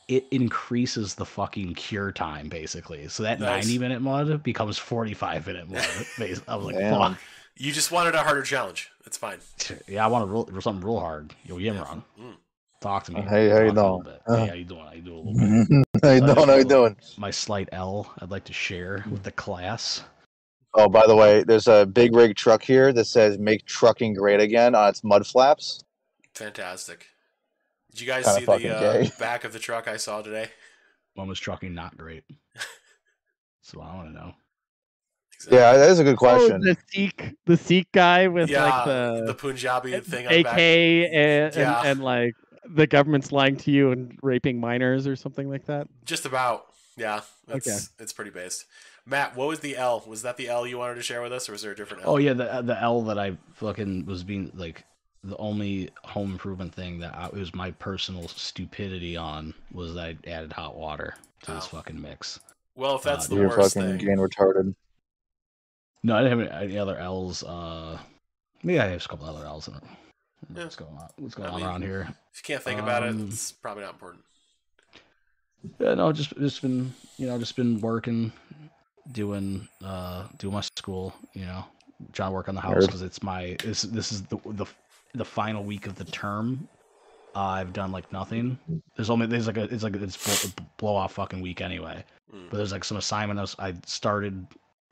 [0.07, 3.07] it increases the fucking cure time basically.
[3.07, 3.65] So that Nice.
[3.65, 5.81] 90 minute mod becomes 45 minute mod.
[6.17, 6.99] bas- I was like, Damn.
[6.99, 7.17] fuck.
[7.55, 8.89] You just wanted a harder challenge.
[9.05, 9.37] It's fine.
[9.87, 11.33] Yeah, I want to roll something real hard.
[11.45, 12.35] Yo, Yimron, Mm.
[12.81, 13.21] talk to me.
[13.21, 14.17] Hey, how you Talk a little doing?
[14.27, 14.35] Uh.
[14.37, 14.85] Hey, how you doing?
[14.85, 15.85] How you doing a little bit?
[16.03, 16.47] how you doing?
[16.47, 16.95] How you doing?
[17.17, 20.03] My slight L, I'd like to share with the class.
[20.73, 24.39] Oh, by the way, there's a big rig truck here that says "Make trucking great
[24.39, 25.83] again" on its mud flaps.
[26.33, 27.05] Fantastic.
[27.93, 30.49] Did you guys see the uh, back of the truck I saw today?
[31.13, 32.23] One was trucking not great.
[33.65, 34.33] So I want to know.
[35.49, 36.59] Yeah, that is a good Oh, question.
[36.59, 40.57] the Sikh, the Sikh guy with yeah, like the, the Punjabi thing on AK back.
[40.59, 41.79] and, Yeah.
[41.79, 42.33] and, and like
[42.69, 45.87] the government's lying to you and raping minors or something like that.
[46.03, 46.65] Just about.
[46.97, 47.77] Yeah, it's Okay.
[48.03, 48.65] it's pretty based.
[49.05, 50.03] Matt, what was the L?
[50.07, 52.03] Was that the L you wanted to share with us, or was there a different
[52.03, 52.11] L?
[52.11, 54.83] Oh yeah, the the L that I fucking was being like
[55.23, 60.03] the only home improvement thing that I, it was my personal stupidity on was that
[60.25, 61.77] I added hot water to this Oh.
[61.77, 62.39] fucking mix.
[62.75, 64.75] Well, if that's Uh, the You're worst fucking thing, getting retarded.
[66.03, 67.43] No, I didn't have any, any other L's.
[67.43, 67.97] Uh,
[68.63, 69.83] maybe I have a couple other L's in it.
[70.53, 70.63] Yeah.
[70.63, 71.09] What's going on?
[71.17, 72.01] What's going I on mean- around here?
[72.33, 74.23] if you can't think about it, Um, it's probably not important.
[75.79, 78.33] Yeah, no, just just been you know just been working,
[79.13, 81.13] doing uh doing my school.
[81.33, 81.63] You know,
[82.11, 84.65] trying to work on the house because it's my this this is the the
[85.13, 86.67] the final week of the term.
[87.35, 88.59] Uh, I've done like nothing.
[88.95, 92.03] There's only there's like a it's like it's blow, blow off fucking week anyway.
[92.33, 92.49] Mm.
[92.49, 94.45] But there's like some assignment I, was, I started,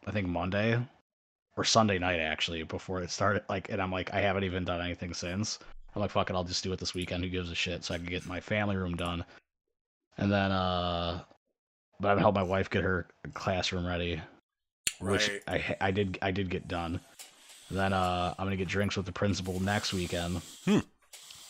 [0.07, 0.79] I think Monday,
[1.55, 3.43] or Sunday night actually before it started.
[3.49, 5.59] Like, and I'm like, I haven't even done anything since.
[5.95, 7.23] I'm like, fuck it, I'll just do it this weekend.
[7.23, 7.83] Who gives a shit?
[7.83, 9.25] So I can get my family room done,
[10.17, 11.21] and then uh,
[11.99, 14.21] but I've helped my wife get her classroom ready,
[14.99, 17.01] which I I did I did get done.
[17.71, 20.79] Then uh, I'm gonna get drinks with the principal next weekend, Hmm.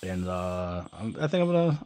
[0.03, 1.85] and uh, I'm, think I'm gonna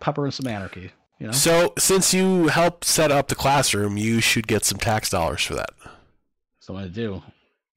[0.00, 0.90] pepper in some anarchy.
[1.18, 5.10] You know, So, since you helped set up the classroom, you should get some tax
[5.10, 5.70] dollars for that.
[6.60, 7.22] so I'm gonna do.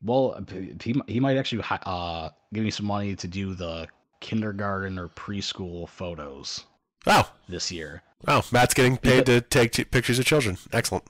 [0.03, 0.43] Well,
[0.81, 3.87] he he might actually uh give me some money to do the
[4.19, 6.65] kindergarten or preschool photos
[7.07, 8.03] Oh, this year.
[8.27, 10.57] Oh, Matt's getting paid to take t- pictures of children.
[10.71, 11.03] Excellent.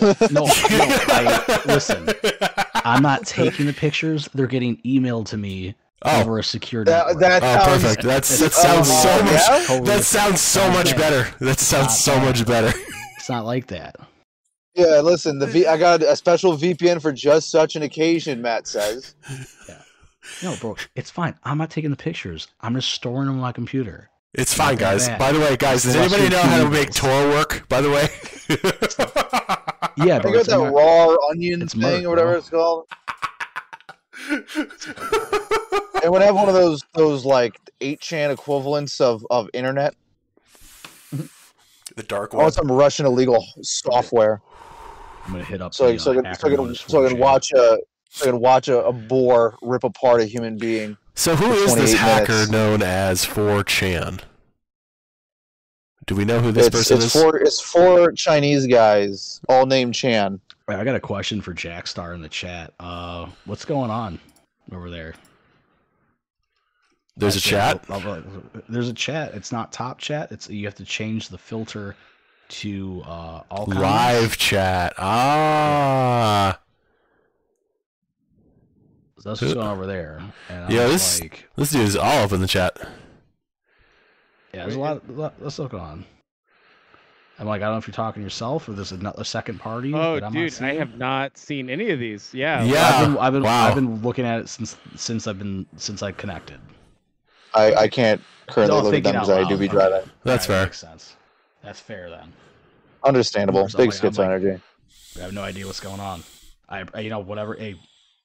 [0.00, 2.08] No, no, I, listen.
[2.76, 7.06] I'm not taking the pictures; they're getting emailed to me Oh, over a secure That,
[7.06, 7.20] network.
[7.20, 8.02] that oh, sounds, perfect.
[8.04, 9.32] That's that It's sounds totally- so much.
[9.60, 9.64] yeah?
[9.66, 10.98] Totally That sounds so much that.
[10.98, 11.44] better.
[11.44, 12.24] That sounds Not so that.
[12.24, 12.78] much better.
[13.16, 13.96] It's not like that.
[14.74, 18.40] Yeah, listen, the v- I got a special VPN for just such an occasion.
[18.40, 19.14] Matt says.
[20.42, 21.34] No, bro, it's fine.
[21.44, 22.48] I'm not taking the pictures.
[22.60, 24.08] I'm just storing them on my computer.
[24.34, 25.08] It's fine, guys.
[25.08, 25.18] bad.
[25.18, 27.66] By the way, guys, does Watch anybody know how to make Tor work?
[27.68, 28.08] By the way.
[29.98, 30.32] Yeah, I bro.
[30.32, 32.38] got it's that in my- raw onion it's thing Merc, or whatever bro.
[32.38, 32.86] it's called.
[36.02, 39.94] It would have one of those those like eight chan equivalents of of internet.
[41.10, 42.52] the dark I want one.
[42.52, 44.40] some Russian illegal software,
[45.26, 45.74] I'm gonna hit up.
[45.74, 48.26] so the, so I uh, can so I can, so I can watch a so
[48.26, 50.96] I can watch a, a boar rip apart a human being.
[51.14, 52.50] So who is this hacker minutes.
[52.50, 54.20] known as 4chan?
[56.06, 57.22] Do we know who this It's person it's is?
[57.22, 60.40] four it's four Chinese guys all named Chan.
[60.66, 62.72] Right, I got a question for Jackstar in the chat.
[62.80, 64.18] Uh, what's going on
[64.72, 65.14] over there?
[67.16, 67.84] There's a chat.
[67.88, 68.24] I'll- I'll-
[68.68, 69.34] There's a chat.
[69.34, 70.32] It's not top chat.
[70.32, 71.94] It's you have to change the filter
[72.48, 73.80] to uh, all comments.
[73.82, 74.94] Live chat.
[74.98, 76.58] Ah.
[79.22, 80.20] So that's what's going on over there.
[80.48, 82.76] And I'm Yeah, this- like, This dude is all up in the chat.
[84.52, 85.00] yeah, there's a lot.
[85.08, 86.04] A lot that's going on.
[87.38, 89.94] I'm like, I don't know if you're talking to yourself or there's another second party.
[89.94, 92.34] Oh, that I'm dude, I have not seen any of these.
[92.34, 92.64] Yeah.
[92.64, 92.84] Yeah.
[92.84, 93.68] I've been, I've been, wow.
[93.68, 96.60] I've been looking at it since since I've been since I connected.
[97.54, 99.72] I, I can't currently No, look at thinking them because I do be Okay.
[99.72, 100.10] driving.
[100.24, 100.56] That's Alright, fair.
[100.58, 101.16] That makes sense.
[101.62, 102.32] That's fair then.
[103.04, 103.60] Understandable.
[103.60, 104.62] I'm Big like- I'm schizo like- energy.
[105.16, 106.24] I have no idea what's going on.
[106.68, 107.54] I, I- you know, whatever.
[107.54, 107.76] Hey,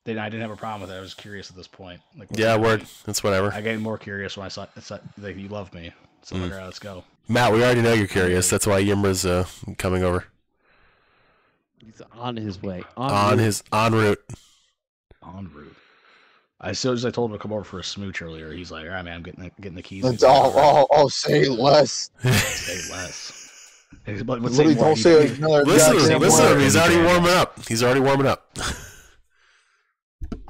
[0.07, 0.97] then I didn't have a problem with it.
[0.97, 1.99] I was curious at this point.
[2.17, 2.65] Like, Yeah, happening?
[2.69, 2.85] word.
[3.05, 3.51] That's whatever.
[3.53, 5.91] I get more curious when I saw, it's like like, you love me.
[6.23, 6.43] So Mm.
[6.43, 7.03] like, all right, let's go.
[7.27, 8.49] Matt, we already know you're curious.
[8.49, 9.45] That's why Yimra's uh,
[9.77, 10.23] coming over.
[11.85, 12.83] He's on his way.
[12.95, 14.23] On, On his en route.
[15.25, 15.75] En route.
[16.61, 18.51] I so as I told him to come over for a smooch earlier.
[18.53, 20.05] He's like, all right, man, I'm getting the, getting the keys.
[20.05, 22.09] It's all, all, all say less.
[22.23, 23.43] Say less.
[24.25, 24.73] But, but say more.
[24.75, 26.19] don't He- say another listen to goddamn.
[26.21, 26.61] Listen to word.
[26.61, 27.67] He's already warming up.
[27.67, 28.47] He's already warming up.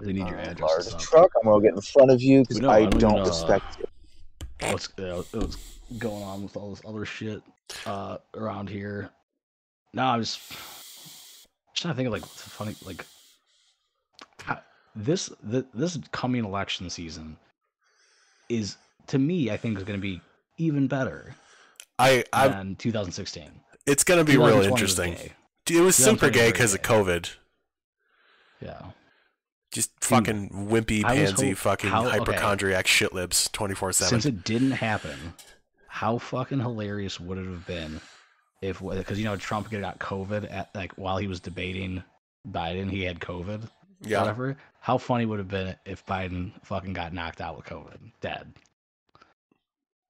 [0.02, 0.60] They need your Uh, address.
[0.70, 1.32] large and truck.
[1.38, 3.80] I'm gonna get in front of you because No, I I mean, don't uh, respect
[3.80, 3.86] you.
[4.72, 5.58] what's uh, what's
[5.98, 7.42] going on with all this other shit
[7.86, 9.10] uh, around here.
[9.94, 13.06] No, I'm just just trying to think of like what's funny like
[14.44, 14.62] how-
[14.96, 17.38] this the, this coming election season
[18.50, 20.22] is to me I think is going to be
[20.58, 21.36] even better
[22.00, 23.50] I, I, than 2016.
[23.86, 25.14] it's gonna be really interesting.
[25.14, 25.34] gay.
[25.70, 27.30] It was super gay because of COVID.
[28.62, 28.82] Yeah.
[29.72, 32.18] Just fucking wimpy, I was pansy, hope- fucking how- okay.
[32.20, 34.28] hypochondriac shit libs 24 Since 7.
[34.36, 35.18] it didn't happen,
[35.88, 38.00] how fucking hilarious would it have been
[38.62, 42.02] if because you know Trump got COVID at like while he was debating
[42.50, 43.70] Biden, he had COVID.
[44.02, 44.20] Yeah.
[44.22, 44.58] Whatever.
[44.80, 48.54] How funny would it have been if Biden fucking got knocked out with COVID, dead?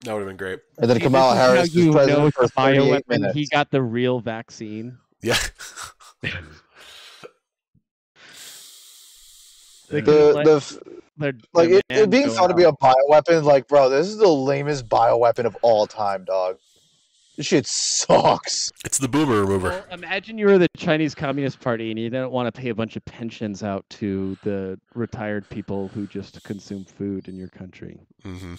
[0.02, 0.60] That would have been great.
[0.78, 2.80] And then Kamala this is how Harris you was know president it's for a 38
[2.82, 3.08] bioweapon.
[3.10, 3.34] minutes.
[3.34, 4.98] He got the real vaccine.
[5.22, 5.38] Yeah.
[9.89, 10.78] They the let the f-
[11.17, 12.80] their- like their it, it being go thought to be a out.
[12.80, 13.43] bioweapon.
[13.43, 16.58] Like, bro, this is the lamest bioweapon of all time, dog.
[17.38, 18.71] This shit sucks.
[18.84, 19.69] It's the boomer remover.
[19.69, 22.76] Well, imagine you were the Chinese Communist Party and you didn't want to pay a
[22.76, 28.00] bunch of pensions out to the retired people who just consume food in your country.
[28.23, 28.56] hmm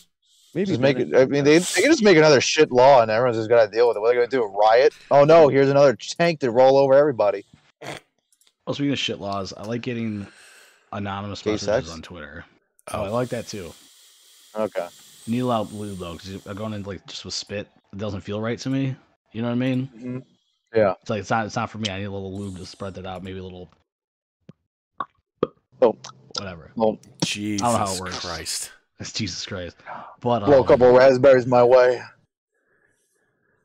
[0.54, 1.12] Maybe Just make it.
[1.12, 3.70] it- I mean, they, they can just make another shit law, and everyone's just gonna
[3.70, 4.00] deal with it.
[4.00, 4.42] What are they gonna do?
[4.44, 4.94] A riot?
[5.10, 5.48] Oh no!
[5.48, 7.44] Here's another tank to roll over everybody.
[7.82, 10.26] Well, speaking of shit laws, I like getting
[10.92, 11.90] anonymous Gay messages sex?
[11.90, 12.44] on Twitter.
[12.92, 13.12] Oh, I Oh.
[13.12, 13.72] like that too.
[14.54, 14.88] Okay.
[15.26, 17.68] Need allow blue though, because I'm going in like just with spit.
[17.92, 18.96] It doesn't feel right to me.
[19.32, 19.88] You know what I mean?
[19.96, 20.24] Mhm.
[20.74, 20.94] Yeah.
[21.00, 21.90] It's like it's not it's not for me.
[21.90, 23.22] I need a little lube to spread that out.
[23.22, 23.70] Maybe a little.
[25.82, 25.96] Oh.
[26.38, 26.70] Whatever.
[26.76, 28.20] Well, Jesus I don't know how it works.
[28.20, 28.70] Christ.
[28.98, 29.76] That's Jesus Christ.
[30.20, 32.02] But blow a um, couple raspberries my way.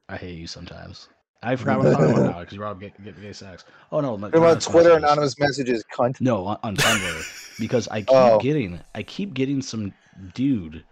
[0.09, 1.09] I hate you sometimes.
[1.43, 3.65] I forgot what I'm talking about now because you brought up gay, gay, gay sex.
[3.91, 5.03] Oh no, not- What about Twitter messages.
[5.03, 6.21] anonymous messages, cunt?
[6.21, 8.39] No, on, on Tumblr because I keep Oh.
[8.39, 9.93] getting I keep getting some
[10.33, 10.83] dude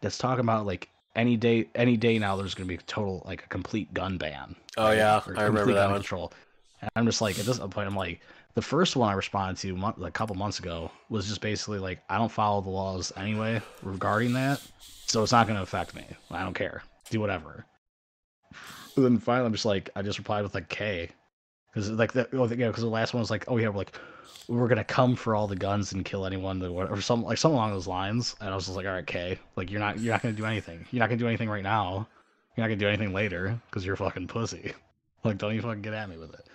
[0.00, 3.44] that's talking about like any day any day now there's gonna be a total like
[3.44, 4.54] a complete gun ban.
[4.76, 4.96] Oh, right?
[4.98, 6.00] yeah, Or I remember complete that gun one.
[6.00, 6.32] Control.
[6.82, 8.20] And I'm just like at this point I'm like
[8.54, 12.00] the first one I responded to mon- a couple months ago was just basically like
[12.08, 14.60] I don't follow the laws anyway regarding that,
[15.06, 16.04] so it's not gonna affect me.
[16.30, 16.82] I don't care.
[17.10, 17.64] Do whatever.
[18.98, 21.08] But then finally I'm just like I just replied with like K.
[21.72, 23.96] Because like that, oh, yeah, because the last one was like, oh yeah, we're like,
[24.48, 27.54] we're gonna come for all the guns and kill anyone that or something like something
[27.56, 28.34] along those lines.
[28.40, 30.46] And I was just like, all right, K, like you're not you're not gonna do
[30.46, 30.84] anything.
[30.90, 32.08] You're not gonna do anything right now.
[32.56, 34.72] You're not gonna do anything later because you're a fucking pussy.
[35.24, 36.46] Like, don't you fucking get at me with it.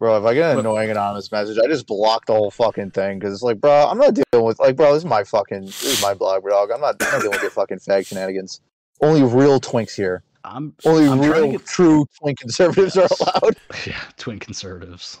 [0.00, 2.90] Bro, if I get an But- annoying anonymous message, I just block the whole fucking
[2.90, 5.66] thing because it's like, bro, I'm not dealing with like, bro, this is my fucking,
[5.66, 6.72] this is my blog, dog.
[6.72, 8.60] I'm not, I'm not dealing with your fucking fag shenanigans.
[9.00, 10.24] Only real twinks here.
[10.44, 13.20] I'm Only I'm real, get- true twin conservatives Yes.
[13.20, 13.56] are allowed.
[13.86, 15.20] yeah, twin conservatives.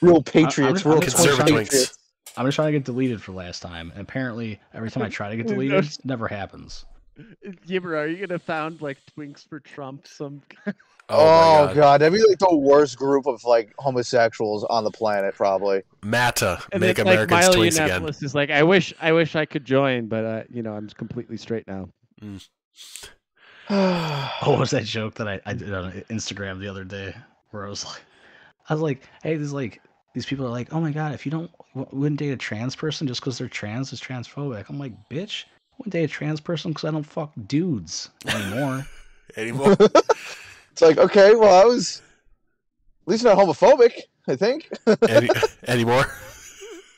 [0.00, 0.84] Real patriots.
[0.84, 1.74] I'm real just- twink Conservative patriots.
[1.92, 1.98] twinks.
[2.38, 5.28] I'm just trying to get deleted for last time, and apparently every time I try
[5.30, 6.84] to get deleted, it never happens.
[7.68, 10.06] Yibber, are you gonna found like Twinks for Trump?
[10.06, 10.40] Some
[11.10, 12.00] Oh, my god.
[12.00, 15.82] that'd be like the worst group of like homosexuals on the planet, probably.
[16.02, 18.00] Mata, and make it's like Americans Milo twinks again.
[18.02, 20.88] Yiannopoulos is like, I wish, I wish I could join, but uh, you know, I'm
[20.88, 21.90] completely straight now.
[22.22, 22.38] Oh,
[24.42, 27.14] what was that joke that I, I did on Instagram the other day
[27.50, 28.02] where I was like,
[28.68, 29.80] I was like, hey, there's like
[30.14, 33.06] these people are like, oh my god, if you don't wouldn't date a trans person
[33.06, 34.68] just because they're trans is transphobic.
[34.68, 38.86] I'm like, bitch, I wouldn't date a trans person because I don't fuck dudes anymore.
[39.36, 39.76] Anymore?
[39.78, 42.02] It's like, okay, well, I was
[43.06, 43.92] at least not homophobic,
[44.28, 44.68] I think.
[45.08, 45.30] Any,
[45.66, 46.04] anymore?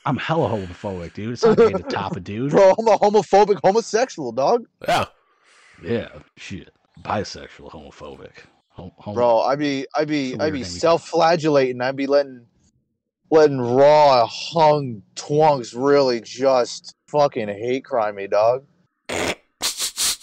[0.05, 1.33] I'm hella homophobic, dude.
[1.33, 2.51] It's not gay to top a dude.
[2.51, 4.65] Bro, I'm a homophobic homosexual, dog.
[4.85, 5.05] Yeah.
[5.83, 6.71] Yeah, shit,
[7.03, 8.31] bisexual, homophobic.
[8.69, 11.81] Hom- homo- Bro, I'd be I'd be It's a I'd be self-flagellating.
[11.81, 12.45] I'd be letting
[13.31, 18.65] letting raw hung twunks really just fucking hate crime me, dog.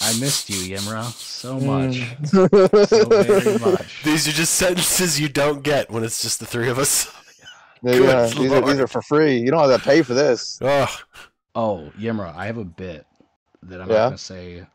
[0.05, 1.66] I missed you, Yimra, so hmm.
[1.66, 4.03] much, so very much.
[4.03, 7.11] These are just sentences you don't get when it's just the three of us.
[7.82, 9.38] Yeah, Good these are these are for free.
[9.38, 10.59] You don't have to pay for this.
[10.61, 10.88] Ugh.
[11.55, 13.07] Oh, Yimra, I have a bit
[13.62, 13.94] that I'm Yeah?
[13.94, 14.66] not gonna say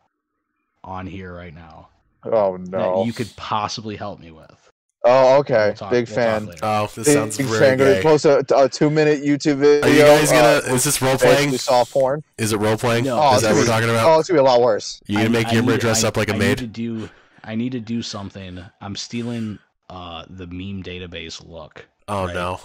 [0.88, 1.90] on here right now
[2.24, 3.04] Oh that no.
[3.06, 4.72] you could possibly help me with.
[5.06, 5.68] Oh, okay.
[5.68, 6.50] We'll talk- Big we'll fan.
[6.64, 7.78] Oh, this Big, sounds big very fan.
[7.78, 9.88] Gonna post a, a two-minute YouTube video.
[9.88, 10.48] Are you guys gonna?
[10.70, 11.36] uh, is this role playing?
[11.52, 12.24] basically soft porn.
[12.38, 13.06] Is it role playing?
[13.06, 13.18] No.
[13.22, 14.10] Oh, is it's that what gonna we're be- talking about?
[14.16, 15.00] Oh, it's gonna be a lot worse.
[15.08, 16.48] you gonna I- make I Yimmer dress I- up like a I maid?
[16.50, 17.10] Need to do.
[17.44, 18.60] I need to do something.
[18.82, 19.60] I'm stealing
[19.90, 21.86] uh the meme database look.
[22.10, 22.34] Oh right.
[22.34, 22.60] no.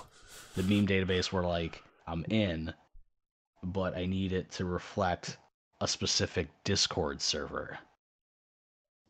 [0.56, 2.72] The meme database where like I'm in,
[3.62, 5.36] but I need it to reflect
[5.80, 7.78] a specific Discord server.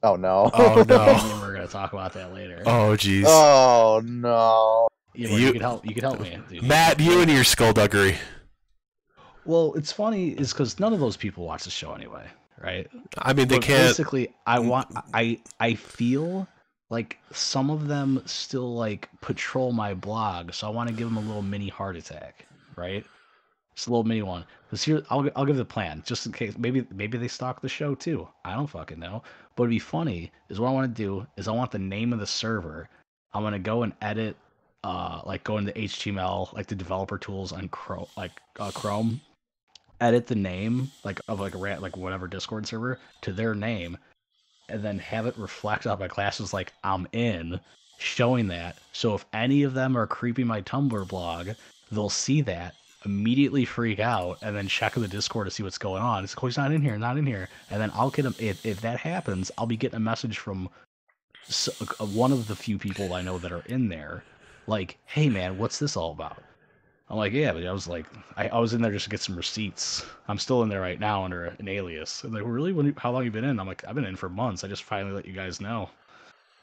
[0.02, 0.50] Oh no.
[0.52, 1.38] Oh no.
[1.42, 2.62] We're gonna talk about that later.
[2.66, 3.24] Oh jeez.
[3.26, 4.88] Oh no.
[5.14, 5.86] Yeah, well, you- you, could help.
[5.86, 6.62] You could help me, dude.
[6.62, 8.16] Matt, you and your skullduggery.
[9.44, 12.26] Well, it's funny is because none of those people watch the show anyway,
[12.62, 12.88] right?
[13.18, 13.88] I mean, they But can't.
[13.88, 14.88] Basically, I want.
[15.12, 16.46] I I feel
[16.90, 21.16] like some of them still like patrol my blog, so I want to give them
[21.16, 22.46] a little mini heart attack,
[22.76, 23.04] right?
[23.74, 24.44] Just a little mini one.
[24.66, 26.56] Because here, I'll I'll give the plan just in case.
[26.56, 28.28] Maybe maybe they stalk the show too.
[28.44, 29.22] I don't fucking know.
[29.54, 30.32] But it'd be funny.
[30.48, 32.88] Is what I want to do is I want the name of the server.
[33.32, 34.36] I'm gonna go and edit.
[34.84, 39.20] Uh, like go into HTML, like the developer tools on Chrome, like uh, Chrome,
[40.00, 43.96] edit the name like of like a rat like whatever Discord server to their name,
[44.68, 47.60] and then have it reflect on my classes like I'm in,
[47.98, 48.78] showing that.
[48.92, 51.50] So if any of them are creeping my Tumblr blog,
[51.92, 52.74] they'll see that
[53.04, 56.24] immediately freak out and then check the Discord to see what's going on.
[56.24, 58.34] It's like, oh, he's not in here, not in here, and then I'll get him.
[58.38, 60.68] If if that happens, I'll be getting a message from
[61.66, 64.24] uh, one of the few people I know that are in there,
[64.66, 66.42] like, hey man, what's this all about?
[67.10, 69.20] I'm like, yeah, but I was like, I, I was in there just to get
[69.20, 70.06] some receipts.
[70.28, 72.24] I'm still in there right now under an alias.
[72.24, 72.72] And they're like, really?
[72.72, 73.60] When how long you been in?
[73.60, 74.64] I'm like, I've been in for months.
[74.64, 75.90] I just finally let you guys know.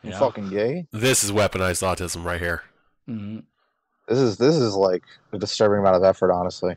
[0.02, 0.20] You You know?
[0.20, 0.88] fucking gay.
[0.92, 2.64] This is weaponized autism right here.
[3.08, 3.44] Mhm.
[4.10, 6.76] This is this is like a disturbing amount of effort, honestly.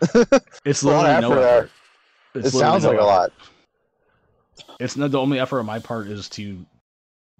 [0.64, 1.58] It's a lot of no effort there.
[1.58, 2.46] effort.
[2.46, 3.32] It sounds literally like no a lot.
[4.80, 6.64] It's not the only effort on my part is to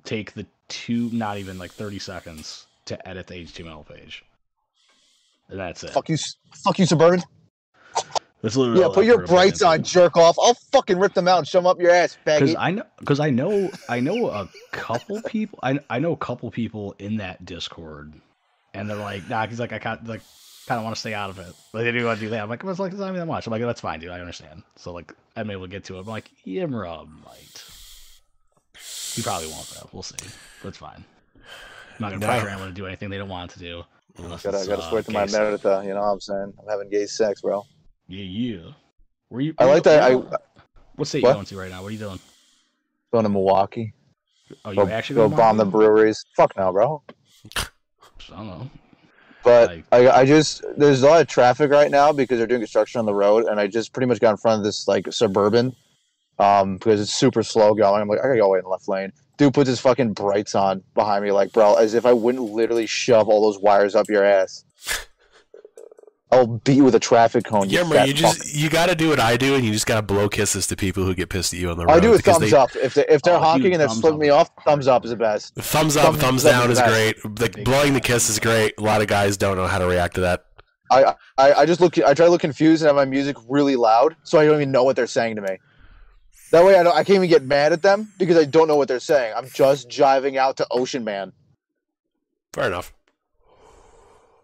[0.04, 4.24] take the two, not even like 30 seconds to edit the HTML page.
[5.48, 5.90] And that's it.
[5.90, 6.18] Fuck you,
[6.64, 7.22] fuck you, suburban.
[8.42, 10.36] That's literally Yeah, put your effort brights on, jerk off.
[10.40, 12.54] I'll fucking rip them out and shove them up your ass, because.
[12.58, 16.50] I know because I know I know a couple people I I know a couple
[16.50, 18.14] people in that Discord,
[18.74, 20.22] and they're like, nah, he's like I kind like
[20.66, 21.52] kind of want to stay out of it.
[21.72, 22.42] Like they do want to do that.
[22.42, 23.46] I'm like, it's like it's not even that much.
[23.46, 24.10] I'm like, that's fine, dude.
[24.10, 24.62] I understand.
[24.76, 26.00] So like I'm able to get to it.
[26.00, 27.64] I'm like, Yimra might.
[29.14, 29.88] He probably won't though.
[29.92, 30.16] We'll see.
[30.62, 31.04] But it's fine.
[31.36, 31.42] I'm
[32.00, 32.26] not gonna No.
[32.26, 33.82] pressure anyone to do anything they don't want to do.
[34.18, 35.32] Unless Gotta it's, gotta uh, swear to my gay.
[35.32, 35.64] Meredith.
[35.64, 36.52] You know what I'm saying?
[36.60, 37.64] I'm having gay sex, bro.
[38.08, 38.70] Yeah, yeah.
[39.28, 39.54] Where you?
[39.58, 40.00] I like you- that.
[40.00, 40.30] where I you-
[40.96, 41.28] What state What?
[41.30, 41.82] you going to right now?
[41.82, 42.18] What are you doing?
[43.12, 43.92] going to Milwaukee.
[44.64, 46.24] Oh, you Go, actually go going to bomb the breweries.
[46.36, 47.02] Fuck no, bro.
[48.32, 48.70] I don't know.
[49.44, 52.60] But Like- I, I just there's a lot of traffic right now because they're doing
[52.60, 55.12] construction on the road, and I just pretty much got in front of this like
[55.12, 55.74] suburban,
[56.38, 58.00] um, because it's super slow going.
[58.02, 59.12] I'm like, I gotta go away in the left lane.
[59.38, 62.86] Dude puts his fucking brights on behind me, like, bro, as if I wouldn't literally
[62.86, 64.64] shove all those wires up your ass.
[66.32, 67.68] I'll beat you with a traffic cone.
[67.68, 68.36] You, Yeah, fat man, you fuck.
[68.38, 70.66] just you got to do what I do, and you just got to blow kisses
[70.68, 71.92] to people who get pissed at you on the road.
[71.92, 73.88] I do a thumbs they- up if they if they're Oh, dude, honking and they're
[73.88, 74.48] thumbs flipping me off.
[74.64, 75.54] Thumbs up is the best.
[75.56, 76.90] Thumbs up, Thumbs thumbs up down is is best.
[77.22, 77.40] great.
[77.40, 78.74] Like blowing the kiss is great.
[78.78, 80.46] A lot of guys don't know how to react to that.
[80.90, 83.76] I, I I just look I try to look confused and have my music really
[83.76, 85.56] loud so I don't even know what they're saying to me.
[86.50, 88.76] That way I don't I can't even get mad at them because I don't know
[88.76, 89.32] what they're saying.
[89.36, 91.32] I'm just jiving out to Ocean Man.
[92.52, 92.92] Fair enough.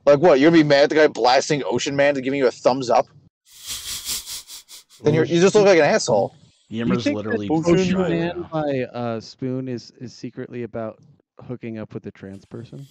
[0.09, 0.41] Like what?
[0.41, 2.89] You're gonna be mad at the guy blasting Ocean Man to giving you a thumbs
[2.89, 3.07] up?
[5.03, 6.35] Then you're you just look like an asshole.
[6.69, 10.99] You Yimmer's think literally that Ocean Ocean Man by uh, Spoon is is secretly about
[11.45, 12.87] hooking up with a trans person?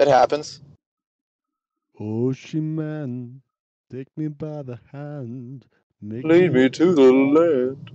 [0.00, 0.60] It happens.
[2.00, 3.42] Ocean Man,
[3.92, 5.66] take me by the hand,
[6.02, 7.92] make Lead me to the land.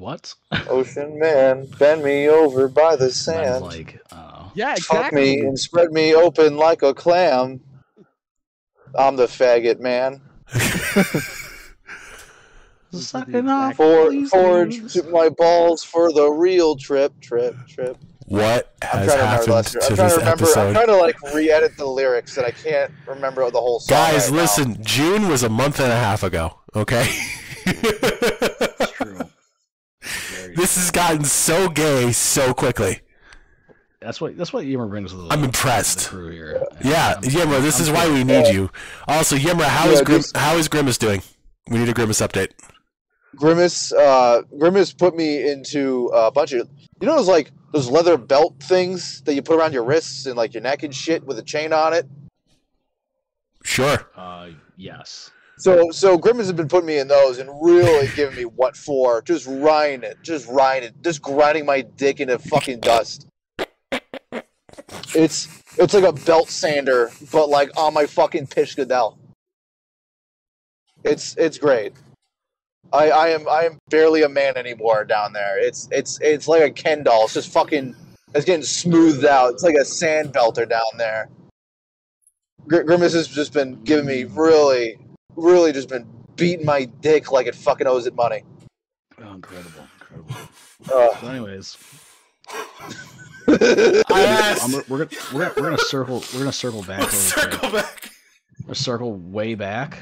[0.00, 0.34] What?
[0.68, 3.64] Ocean Man, bend me over by the Sounds sand.
[3.64, 5.02] like uh, Yeah, exactly.
[5.02, 7.60] Fuck me and spread me open like a clam.
[8.98, 10.22] I'm the faggot man.
[12.92, 13.72] Those are sucking the off.
[13.72, 14.92] exact- For, Please forge lose.
[14.94, 17.96] to my balls for the real trip, trip, trip.
[18.26, 19.82] What I'm has trying to remember the happened last year.
[19.82, 20.44] I'm to trying this to remember.
[20.44, 20.72] I'm episode?
[20.72, 23.96] trying to like re-edit the lyrics that I can't remember the whole song.
[23.96, 24.40] Guys, right now.
[24.42, 24.82] listen.
[24.82, 26.58] June was a month and a half ago.
[26.74, 27.06] Okay.
[27.66, 29.18] It's true.
[30.54, 33.00] Very this has gotten so gay so quickly.
[34.00, 35.98] That's what that's what Yimmer brings to the, I'm to impressed.
[36.04, 36.62] the crew here.
[36.82, 38.70] Yeah, I'm- Yimra, this I'm is why we need you.
[39.06, 41.22] Also, Yimra, how Yeah, is Grim, just- how is Grimace doing?
[41.68, 42.52] We need a Grimace update.
[43.36, 46.68] Grimace, uh, Grimace put me into a bunch of
[47.00, 50.34] you know those like those leather belt things that you put around your wrists and
[50.36, 52.08] like your neck and shit with a chain on it.
[53.62, 54.06] Sure.
[54.16, 55.30] Uh, yes.
[55.60, 59.20] So so Grimace has been putting me in those and really giving me what for.
[59.20, 63.26] Just riding it, just riding it, just grinding my dick into fucking dust.
[65.14, 68.78] It's it's like a belt sander, but like on my fucking pitch.
[71.04, 71.92] It's it's great.
[72.92, 75.58] I, I am I am barely a man anymore down there.
[75.58, 77.24] It's it's it's like a Ken doll.
[77.24, 77.94] It's just fucking
[78.34, 79.52] it's getting smoothed out.
[79.52, 81.28] It's like a sand belter down there.
[82.66, 84.98] Gr- Grimace has just been giving me really,
[85.40, 88.42] really just been beating my dick like it fucking owes it money.
[89.22, 90.34] Oh, incredible, incredible.
[90.94, 91.16] Ugh.
[91.20, 91.76] So, anyways,
[92.48, 92.94] I
[94.10, 94.88] I'm, asked.
[94.88, 97.00] we're gonna we're gonna, we're gonna circle we're gonna circle back.
[97.00, 97.60] Let's really quick.
[97.60, 98.10] circle back.
[98.66, 99.98] We're circle way back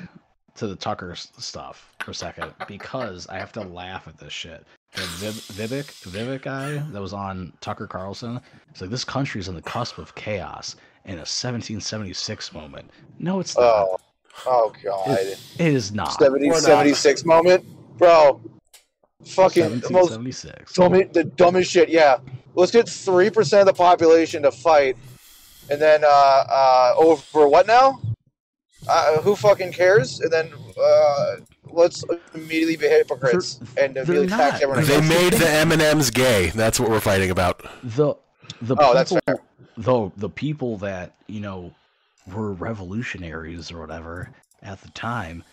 [0.57, 4.65] to the Tucker stuff for a second because I have to laugh at this shit.
[4.95, 8.41] The Viv- Vivek Vivek guy that was on Tucker Carlson.
[8.71, 12.91] It's like this country's on the cusp of chaos in a 1776 moment.
[13.19, 13.65] No, it's not.
[13.65, 13.97] Oh,
[14.47, 15.09] oh god.
[15.19, 16.13] It is not.
[16.21, 16.63] 70, We're not.
[16.63, 17.65] 76 moment,
[17.99, 18.41] bro.
[19.25, 20.73] Fucking the most 1776.
[20.75, 21.89] dumb, the dumbest shit.
[21.89, 22.19] Yeah,
[22.55, 24.97] let's get three percent of the population to fight,
[25.71, 28.01] and then uh, uh, over what now?
[28.89, 30.21] Uh, who fucking cares?
[30.21, 31.37] And then uh,
[31.67, 34.85] let's immediately be hypocrites and immediately they're tax everyone.
[34.87, 36.47] They made the M and M's gay.
[36.55, 37.67] That's what we're fighting about.
[37.83, 38.15] the
[38.63, 39.39] the Oh, that's people, fair.
[39.77, 41.75] though the people that you know
[42.35, 44.31] were revolutionaries or whatever
[44.63, 45.45] at the time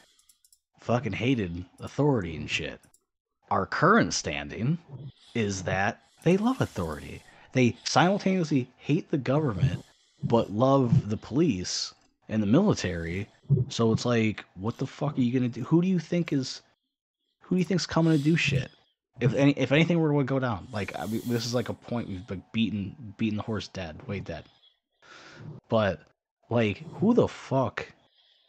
[0.79, 2.79] fucking hated authority and shit.
[3.49, 4.77] Our current standing
[5.33, 7.21] is that they love authority.
[7.53, 9.83] They simultaneously hate the government
[10.23, 11.93] but love the police
[12.29, 13.27] and the military.
[13.69, 15.63] So it's like what the fuck are you gonna do?
[15.63, 16.61] Who do you think is
[17.41, 18.71] who do you think's coming to do shit?
[19.19, 21.73] If any, if anything were to go down, like I mean, this is like a
[21.73, 24.43] point we've like beaten beaten the horse dead, way dead.
[25.69, 26.01] But
[26.49, 27.85] like, who the fuck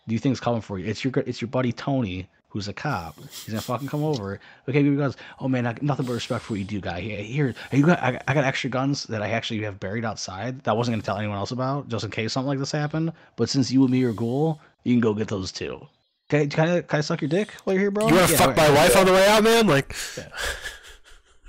[0.08, 0.86] do you think's coming for you?
[0.86, 3.16] It's your it's your buddy Tony, who's a cop.
[3.18, 4.38] He's gonna fucking come over.
[4.68, 7.00] Okay, he goes, oh man, I, nothing but respect for what you do, guy.
[7.00, 10.04] Here, here you got I, got- I got extra guns that I actually have buried
[10.04, 12.72] outside that I wasn't gonna tell anyone else about, just in case something like this
[12.72, 13.12] happened.
[13.36, 15.86] But since you and me are ghoul, you can go get those too.
[16.28, 18.08] Okay, can I, can I suck your dick while you're here, bro?
[18.08, 18.68] You want to Yeah, fuck alright.
[18.70, 19.66] my wife on the way out, man?
[19.68, 20.22] Like, How-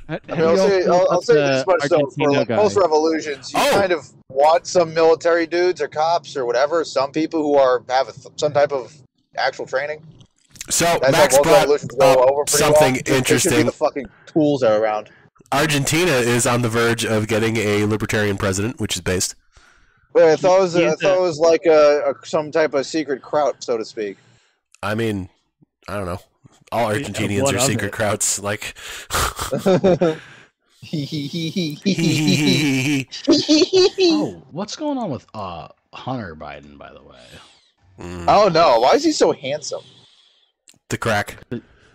[0.10, 2.56] I how mean, I'll say, I'll, I'll say this much though: for like guy?
[2.56, 3.72] most revolutions, you Oh.
[3.74, 8.08] kind of want some military dudes or cops or whatever, some people who are have
[8.10, 8.94] a, some type of
[9.38, 10.02] actual training.
[10.70, 12.44] So That's Max how both brought up something well.
[12.46, 13.66] Just- just give me interesting.
[13.66, 15.10] The fucking tools are around.
[15.52, 19.36] Argentina is on the verge of getting a libertarian president, which is based.
[20.14, 22.74] Wait, I thought it was, I He's thought it was like a, a some type
[22.74, 24.18] of secret kraut, so to speak.
[24.84, 25.30] I mean,
[25.88, 26.20] I don't know.
[26.72, 28.42] All Argentinians are secret krauts.
[28.42, 28.74] Like,
[34.00, 37.18] Oh, what's going on with uh Hunter Biden, by the way?
[38.00, 38.82] Mm, I don't.
[38.82, 39.82] Why is he so handsome?
[40.90, 41.38] the crack.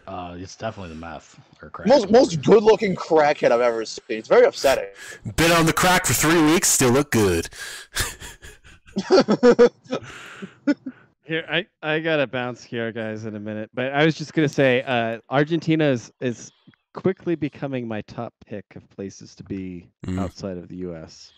[0.07, 1.87] Uh, it's definitely the meth or crack.
[1.89, 4.03] Most most good looking crackhead I've ever seen.
[4.09, 4.89] It's very upsetting.
[5.37, 7.49] Been on the crack for three weeks, still look good.
[11.33, 13.71] Here, I, I gotta bounce here, guys, in a minute.
[13.73, 16.53] But I was just gonna say, uh, Argentina is, is
[16.93, 20.21] quickly becoming my top pick of places to be Mm.
[20.21, 21.33] outside of the U.S.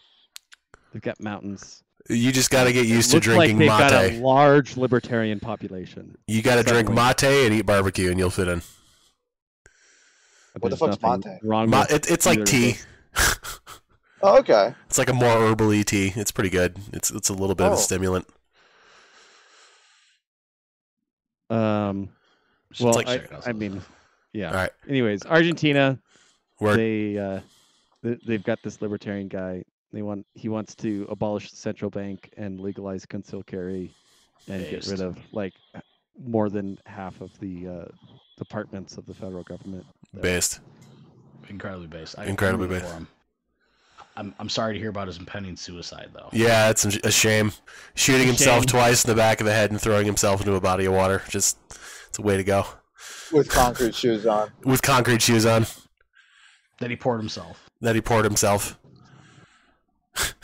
[0.93, 1.85] They've got mountains.
[2.11, 6.19] You just got to get used to drinking like they've got a large libertarian population.
[6.27, 8.63] You got to drink mate and eat barbecue, and you'll fit in.
[10.59, 11.39] What the There's fuck's mate?
[11.45, 12.79] Wrong Ma- it, it's like tea.
[14.23, 14.75] oh, okay.
[14.89, 16.13] It's like a more herbally tea.
[16.17, 16.79] It's pretty good.
[16.93, 17.77] It's it's a little bit of Oh.
[17.77, 18.27] a stimulant.
[21.51, 22.09] Um,
[22.81, 23.81] well, take I, I mean,
[24.33, 24.49] yeah.
[24.49, 25.99] All right, Anyways, Argentina,
[26.61, 26.77] work.
[26.77, 27.41] they uh,
[28.03, 29.65] th- they've got this libertarian guy.
[29.93, 33.95] They want he wants to abolish the central bank and legalize concealed carry,
[34.49, 35.53] and get rid of like
[36.19, 37.85] more than half of the uh,
[38.39, 39.85] departments of the federal government.
[40.13, 40.61] that- Based.
[41.49, 42.19] incredibly based.
[42.19, 42.95] I, Incredibly I'm based.
[44.15, 44.27] For him.
[44.29, 46.29] I'm I'm sorry to hear about his impending suicide, though.
[46.33, 47.53] Yeah, it's a shame.
[47.95, 48.67] Shooting A himself shame.
[48.69, 51.23] twice in the back of the head and throwing himself into a body of water.
[51.29, 51.59] Just,
[52.09, 52.67] it's a way to go.
[53.33, 54.51] With concrete shoes on.
[54.65, 55.67] With concrete shoes on
[56.81, 57.69] That he poured himself.
[57.81, 58.79] that he poured himself.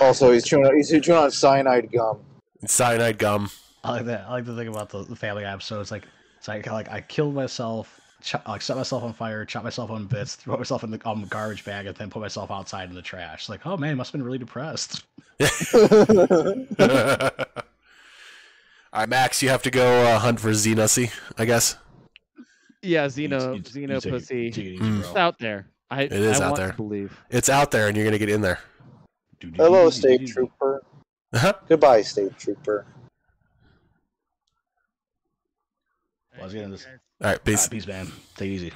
[0.00, 0.72] Also, he's chewing.
[0.76, 2.20] He's chewing on cyanide gum.
[2.66, 3.50] Cyanide gum.
[3.82, 4.26] I like that.
[4.28, 5.80] I like to think about the, the Family Guy episode.
[5.80, 6.04] It's like
[6.36, 10.06] it's like like I killed myself, ch- like set myself on fire, chop myself on
[10.06, 13.02] bits, throw myself in the um, garbage bag, and then put myself outside in the
[13.02, 13.48] trash.
[13.48, 15.04] Like, oh man, must have been really depressed.
[18.90, 21.76] All right, Max, you have to go uh, hunt for Xenussy, I guess.
[22.82, 24.46] Yeah, You- Xeno, you- you Xeno take pussy.
[24.48, 25.00] it Mm.
[25.00, 25.66] It's out there.
[25.90, 26.70] I, It is I out want there.
[26.70, 27.18] to believe.
[27.30, 28.60] It's out there, and you're gonna get in there.
[29.56, 30.34] Hello, state dude, dude.
[30.34, 30.82] trooper.
[31.32, 31.52] Uh-huh.
[31.68, 32.86] Goodbye, state trooper.
[36.38, 36.86] Well, I was getting this.
[36.86, 37.58] All right, peace.
[37.64, 38.06] Alright, peace, man.
[38.36, 38.72] Take it easy.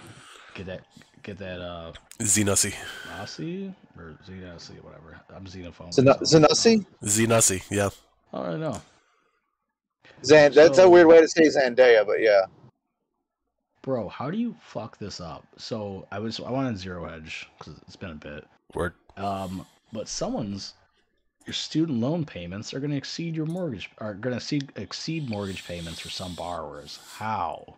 [0.54, 0.80] Get that.
[1.22, 1.60] Get that.
[1.60, 2.74] Uh, Xenussy.
[3.20, 5.20] Aussie or Xenossi, whatever.
[5.34, 5.92] I'm xenophobe.
[5.94, 6.84] Zan- so- Zanussi?
[7.04, 7.90] Xenussy, yeah.
[8.32, 8.82] I don't know.
[10.24, 12.46] Zan- that's a weird way to say Zendaya, but yeah.
[13.82, 15.44] Bro, how do you fuck this up?
[15.56, 18.44] So I was I wanted zero hedge because it's been a bit.
[18.74, 18.94] Word.
[19.16, 20.74] Um, but someone's
[21.46, 25.66] your student loan payments are going to exceed your mortgage are going to exceed mortgage
[25.66, 26.98] payments for some borrowers.
[27.16, 27.76] How?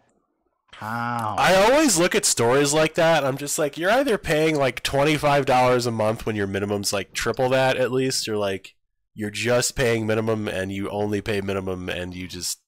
[0.75, 1.37] How?
[1.39, 3.25] I always look at stories like that.
[3.25, 7.49] I'm just like, you're either paying like $25 a month when your minimum's like triple
[7.51, 8.75] that at least, or like
[9.15, 12.61] you're just paying minimum and you only pay minimum and you just.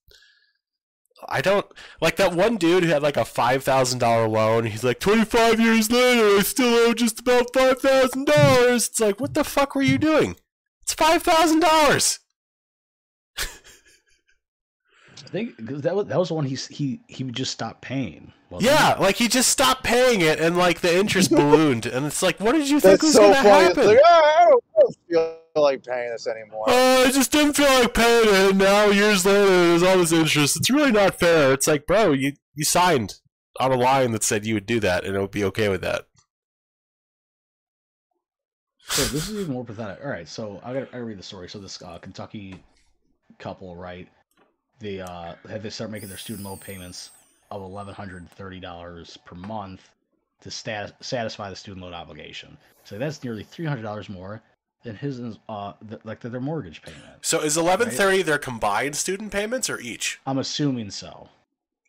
[1.29, 1.67] I don't
[2.01, 4.67] like that one dude who had like a five thousand dollar loan.
[4.67, 8.87] He's like, twenty five years later, I still owe just about five thousand dollars.
[8.87, 10.37] It's like, what the fuck were you doing?
[10.97, 12.19] Five thousand dollars.
[15.27, 18.33] I think that was that was the one he he he would just stop paying.
[18.61, 22.39] Yeah, like he just stopped paying it, and like the interest ballooned, and it's like,
[22.39, 23.67] what did you think That's was so gonna funny.
[23.67, 23.87] It's happen?
[23.89, 26.65] like, "Ah, I, don't, I don't feel like paying this anymore.
[26.69, 30.13] Oh, I just didn't feel like paying it, and now years later, there's all this
[30.13, 30.57] interest.
[30.57, 31.53] It's really not fair.
[31.53, 33.17] It's like, bro, you you signed
[33.59, 35.81] on a line that said you would do that, and it would be okay with
[35.81, 36.06] that.
[38.89, 39.99] So this is even more pathetic.
[40.03, 41.49] All right, so I got I read the story.
[41.49, 42.63] So this uh, Kentucky
[43.39, 44.09] couple, right?
[44.79, 47.11] They uh had they start making their student loan payments
[47.51, 49.89] of eleven hundred thirty dollars per month
[50.43, 52.57] to stat- satisfy the student loan obligation.
[52.85, 54.43] So that's nearly three hundred dollars more
[54.83, 57.05] than his uh th- like their mortgage payment.
[57.23, 60.21] So is eleven thirty their combined student payments or each?
[60.27, 61.29] I'm assuming so.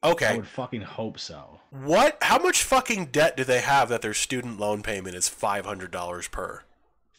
[0.04, 0.28] Okay.
[0.28, 1.60] I would fucking hope so.
[1.72, 2.18] What?
[2.22, 5.92] How much fucking debt do they have that their student loan payment is five hundred
[5.92, 6.64] dollars per?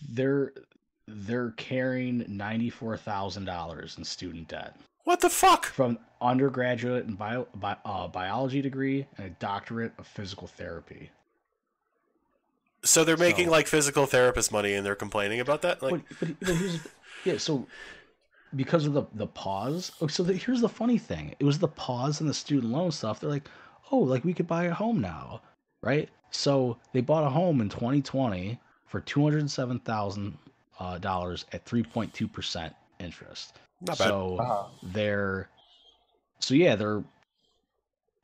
[0.07, 0.53] They're
[1.07, 4.76] they're carrying ninety four thousand dollars in student debt.
[5.05, 5.64] What the fuck?
[5.66, 11.11] from undergraduate and bio, bi- uh, biology degree and a doctorate of physical therapy.
[12.84, 15.82] So they're making So- like physical therapist money, and they're complaining about that.
[15.82, 16.80] Like, but, but, but here's
[17.24, 17.66] yeah, so
[18.55, 19.92] because of the the pause.
[20.01, 22.90] Oh, so the, here's the funny thing: it was the pause and the student loan
[22.90, 23.20] stuff.
[23.20, 23.49] They're like,
[23.90, 25.40] oh, like we could buy a home now,
[25.82, 26.09] right?
[26.30, 30.36] So they bought a home in 2020 for two hundred seven thousand
[30.80, 33.57] uh, dollars at 3.2 percent interest.
[33.80, 34.09] not bad.
[34.09, 34.64] So Uh-huh.
[34.82, 35.49] they're
[36.41, 37.03] so yeah they're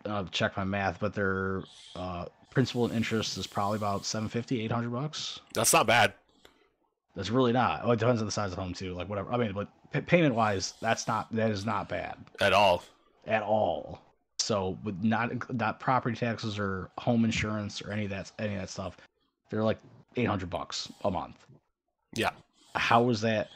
[0.07, 1.63] uh, check my math, but their
[1.97, 5.41] uh, principal and interest is probably about 750, 800 bucks.
[5.55, 6.13] That's not bad.
[7.17, 7.85] That's really not.
[7.85, 8.93] Well, it depends on the size of the home too.
[8.95, 9.33] Like whatever.
[9.33, 12.83] I mean, but p- payment wise, that's not that is not bad At all.
[13.27, 14.01] at all.
[14.39, 18.61] So with not not property taxes or home insurance or any of that any of
[18.61, 18.97] that stuff,
[19.49, 19.79] they're like
[20.17, 21.37] eight hundred bucks a month.
[22.15, 22.31] Yeah.
[22.75, 23.49] How is that?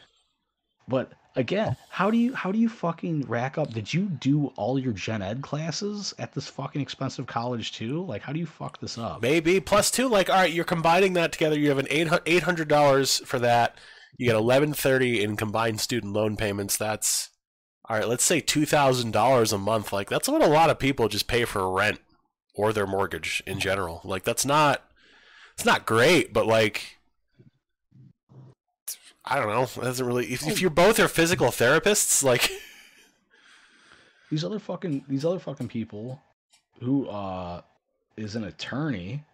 [0.89, 3.73] But again, how do you how do you fucking rack up?
[3.73, 8.05] Did you do all your gen ed classes at this fucking expensive college too?
[8.05, 9.23] Like, how do you fuck this up?
[9.23, 10.09] Maybe plus two.
[10.09, 11.59] Like, all right, you're combining that together.
[11.59, 13.77] You have an eight eight hundred dollars for that.
[14.17, 16.77] You get eleven thirty in combined student loan payments.
[16.77, 17.31] That's
[17.89, 18.09] all right.
[18.09, 19.93] Let's say two thousand dollars a month.
[19.93, 22.01] Like that's what a lot of people just pay for rent
[22.55, 24.01] or their mortgage in general.
[24.05, 24.83] Like that's not
[25.59, 26.99] it's not great, but like
[29.25, 29.65] I don't know.
[29.65, 30.27] It doesn't really.
[30.27, 32.49] If, if you're both are physical therapists, like
[34.31, 36.23] these other fucking these other fucking people
[36.81, 37.61] who uh
[38.17, 39.25] is an attorney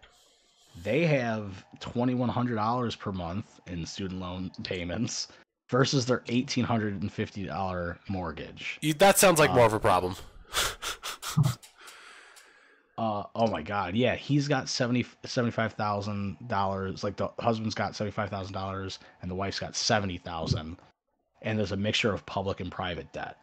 [0.83, 5.29] they have $2100 per month in student loan payments
[5.69, 10.15] versus their $1850 mortgage you, that sounds like more of a problem.
[12.97, 19.29] uh oh my god yeah he's got 70 $75000 like the husband's got $75000 and
[19.31, 20.77] the wife's got 70000
[21.41, 23.35] and there's a mixture of public and private debt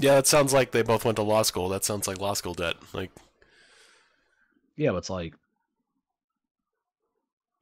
[0.00, 1.68] Yeah, It sounds like they both went to law school.
[1.68, 2.74] That sounds like law school debt.
[2.92, 3.10] Like
[4.76, 5.34] Yeah, but it's like,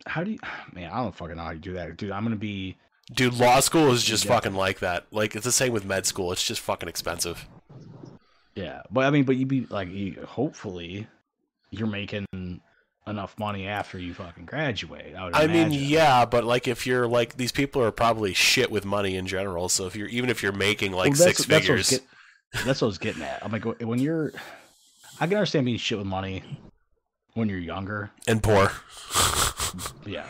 [0.07, 0.38] how do you,
[0.72, 0.90] man?
[0.90, 2.11] I don't fucking know how you do that, dude.
[2.11, 2.76] I'm gonna be,
[3.12, 4.32] Dude, law school is just Yeah.
[4.34, 5.07] fucking like that.
[5.11, 6.32] Like it's the same with med school.
[6.32, 7.47] It's just fucking expensive.
[8.55, 11.07] yeah, but I mean, but you'd be like, you, hopefully,
[11.79, 12.27] you're making
[13.07, 15.14] enough money after you fucking graduate.
[15.14, 18.70] I would I mean, yeah, but like if you're like these people are probably shit
[18.70, 19.68] with money in general.
[19.68, 22.64] So if you're even if you're making like Well, that's- six that's what figures, get-
[22.64, 23.45] that's what I was getting at.
[23.45, 24.33] I'm like, when you're,
[25.20, 26.43] I can understand being shit with money
[27.35, 28.11] when you're younger.
[28.29, 28.70] and poor,
[30.07, 30.25] Yeah,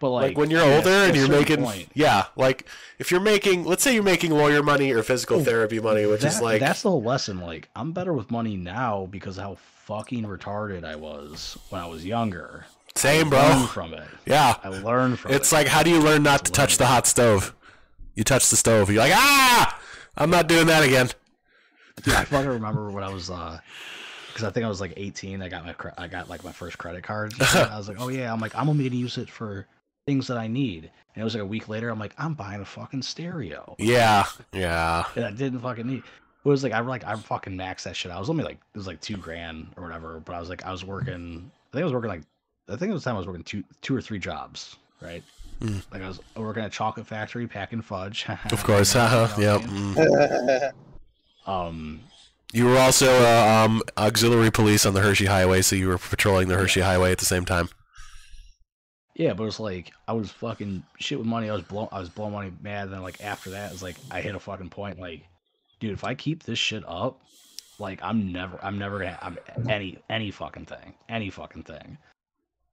[0.00, 2.66] but like, like, when you're older and you're making, point, yeah, like
[2.98, 6.24] if you're making, let's say you're making lawyer money or physical Oh, therapy money, which
[6.24, 7.38] is like that's the whole lesson.
[7.40, 9.54] Like, I'm better with money now because of how
[9.84, 12.66] fucking retarded I was when I was younger.
[12.94, 13.66] same, bro.
[13.66, 14.06] from it.
[14.26, 15.42] Yeah, I learned from it's it.
[15.42, 17.54] It's like how do you learn not to touch the hot stove?
[18.14, 18.90] You touch the stove.
[18.90, 19.80] You're like, ah,
[20.16, 21.08] I'm not doing that again.
[22.02, 23.58] Dude, I fucking remember when I was uh
[24.28, 25.42] because I think I was like 18.
[25.42, 27.34] I got my cre- I got like my first credit card.
[27.40, 28.32] I was like, oh yeah.
[28.32, 29.66] I'm like, I'm only gonna use it for
[30.06, 30.90] things that I need.
[31.14, 31.90] And it was like a week later.
[31.90, 33.76] I'm like, I'm buying a fucking stereo.
[33.78, 35.04] Yeah, yeah.
[35.14, 36.02] And I didn't fucking need.
[36.44, 38.10] It was like I like I fucking maxed that shit.
[38.10, 40.20] I was only like it was like two grand or whatever.
[40.20, 41.50] But I was like I was working.
[41.70, 42.22] I think I was working like
[42.68, 44.76] I think it was time I was working two two or three jobs.
[45.00, 45.22] Right.
[45.60, 45.82] Mm.
[45.92, 48.26] Like I was working at a chocolate factory packing fudge.
[48.50, 48.94] Of course.
[48.94, 49.40] Know Uh-huh.
[49.40, 49.60] Yep.
[49.62, 50.72] mm.
[51.46, 52.00] Um.
[52.52, 56.48] You were also uh, um, auxiliary police on the Hershey Highway, so you were patrolling
[56.48, 57.70] the Hershey Highway at the same time.
[59.14, 61.48] Yeah, but it was like I was fucking shit with money.
[61.50, 62.84] I was blow, I was blowing money mad.
[62.84, 64.98] And then like after that, it's like I hit a fucking point.
[64.98, 65.22] Like,
[65.82, 67.20] dude, if I keep this shit up,
[67.80, 71.98] like I'm never, I'm never gonna have any any fucking thing, any fucking thing.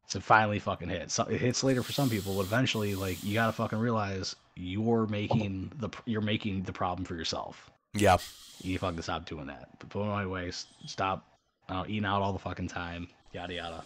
[0.07, 1.09] So finally fucking hit.
[1.11, 5.07] So it hits later for some people, but eventually, like you gotta fucking realize you're
[5.07, 7.71] making the you're making the problem for yourself.
[7.95, 8.17] Yeah.
[8.61, 9.79] You fucking stop doing that.
[9.89, 10.49] Put money away.
[10.49, 11.25] s- Stop
[11.69, 13.07] uh, eating out all the fucking time.
[13.33, 13.83] Yada yada.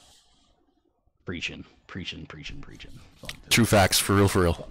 [1.25, 2.91] Preaching, preaching, preaching, preaching.
[3.49, 3.97] True facts.
[3.99, 4.67] For real, for real.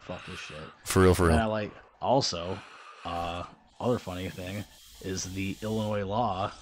[0.00, 0.56] fuck this shit.
[0.84, 1.34] For real, for real.
[1.34, 1.70] And I like
[2.00, 2.58] also,
[3.04, 3.44] uh,
[3.80, 4.64] other funny thing
[5.02, 6.52] is the Illinois law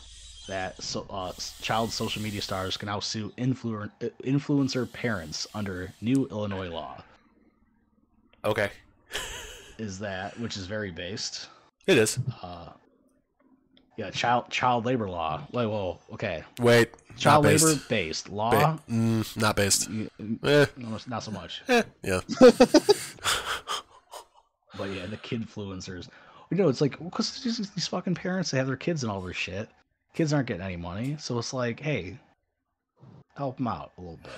[0.48, 3.90] that so, uh, child social media stars can now sue influ-
[4.22, 7.02] influencer parents under new Illinois law.
[8.44, 8.70] Okay.
[9.78, 11.48] Is that which is very based.
[11.86, 12.18] It is.
[12.42, 12.68] Uh,
[13.96, 15.42] yeah, child child labor law.
[15.52, 16.44] Wait, whoa, okay.
[16.60, 16.90] Wait.
[17.16, 17.64] Child based.
[17.64, 18.50] labor based law.
[18.50, 19.88] Ba- mm, not based.
[19.90, 20.08] y-
[20.44, 20.66] Eh,
[21.06, 21.62] not so much.
[21.68, 22.20] eh, yeah.
[24.78, 26.08] But yeah, the kid influencers.
[26.50, 29.20] You know, it's like because these, these fucking parents they have their kids and all
[29.20, 29.68] this shit.
[30.14, 32.16] Kids aren't getting any money, so it's like, hey,
[33.36, 34.32] help them out a little bit.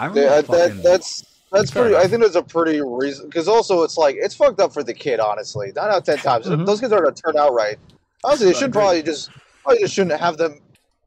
[0.00, 1.94] I remember Yeah, fucking, that, that's that's pretty.
[1.94, 3.26] I think that's a pretty reason.
[3.26, 5.20] Because also, it's like it's fucked up for the kid.
[5.20, 6.64] Honestly, nine out of ten times, Mhm.
[6.66, 7.78] those kids aren't gonna turn out right.
[8.24, 9.30] Honestly, they should probably just
[9.62, 10.60] probably just shouldn't have them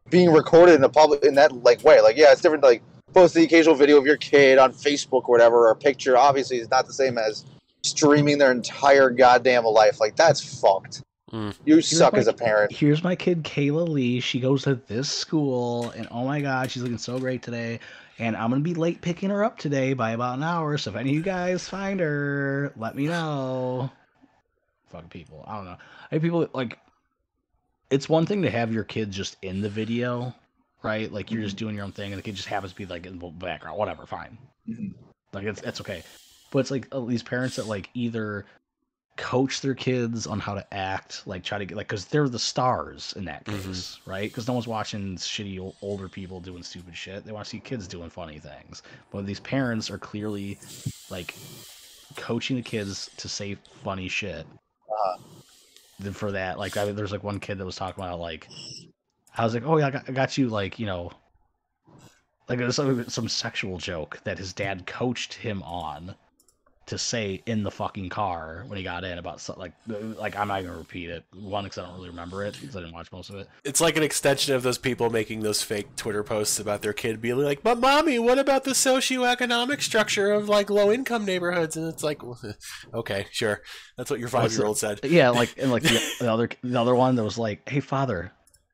[0.10, 2.00] being recorded in a public in that like way.
[2.00, 2.64] Like, yeah, it's different.
[2.64, 2.84] Like,
[3.14, 6.16] post the occasional video of your kid on Facebook or whatever, or a picture.
[6.16, 7.44] Obviously, it's not the same as
[7.86, 10.00] streaming their entire goddamn life.
[10.00, 11.04] Like, that's fucked.
[11.32, 11.56] Mm.
[11.66, 12.72] You suck my- as a parent.
[12.72, 14.20] here's my kid Kayla Lee.
[14.20, 17.80] She goes to this school, and oh my god, she's looking so great today.
[18.20, 20.78] And I'm gonna be late picking her up today by about an hour.
[20.78, 23.90] So if any of you guys find her, let me know.
[24.92, 25.78] Fucking people, I don't know.
[26.12, 26.80] I have people like,
[27.90, 30.34] it's one thing to have your kid just in the video,
[30.84, 31.12] right?
[31.12, 31.46] Like you're Mm-hmm.
[31.48, 33.28] just doing your own thing, and the kid just happens to be like in the
[33.28, 34.38] background, whatever, fine.
[34.70, 34.94] Mhm.
[35.34, 36.04] Like it's it's okay.
[36.52, 38.46] But it's like uh, these parents that like either
[39.18, 42.40] coach their kids on how to act, like try to get like because they're the
[42.40, 43.64] stars in that Mhm.
[43.66, 44.30] case, right?
[44.32, 47.26] Because no one's watching shitty ol- older people doing stupid shit.
[47.26, 48.84] They want to see kids doing funny things.
[49.12, 50.60] But these parents are clearly
[51.10, 51.40] like
[52.18, 54.48] coaching the kids to say funny shit.
[56.00, 58.50] Then for that, like I, there's like one kid that was talking about like
[59.38, 61.12] I was like, oh yeah, I got, I got you like you know
[62.50, 66.16] like it was some, some sexual joke that his dad coached him on
[66.88, 70.48] to say in the fucking car when he got in about so, like like I'm
[70.48, 73.12] not gonna repeat it one because I don't really remember it because I didn't watch
[73.12, 73.48] most of it.
[73.64, 77.22] It's like an extension of those people making those fake Twitter posts about their kid
[77.22, 81.88] being like, "But mommy, what about the socioeconomic structure of like low income neighborhoods?" And
[81.88, 82.40] it's like, well,
[82.94, 83.62] okay, sure,
[83.98, 85.00] that's what your five year old said.
[85.04, 88.32] Yeah, like and like the, the other the other one that was like, hey father,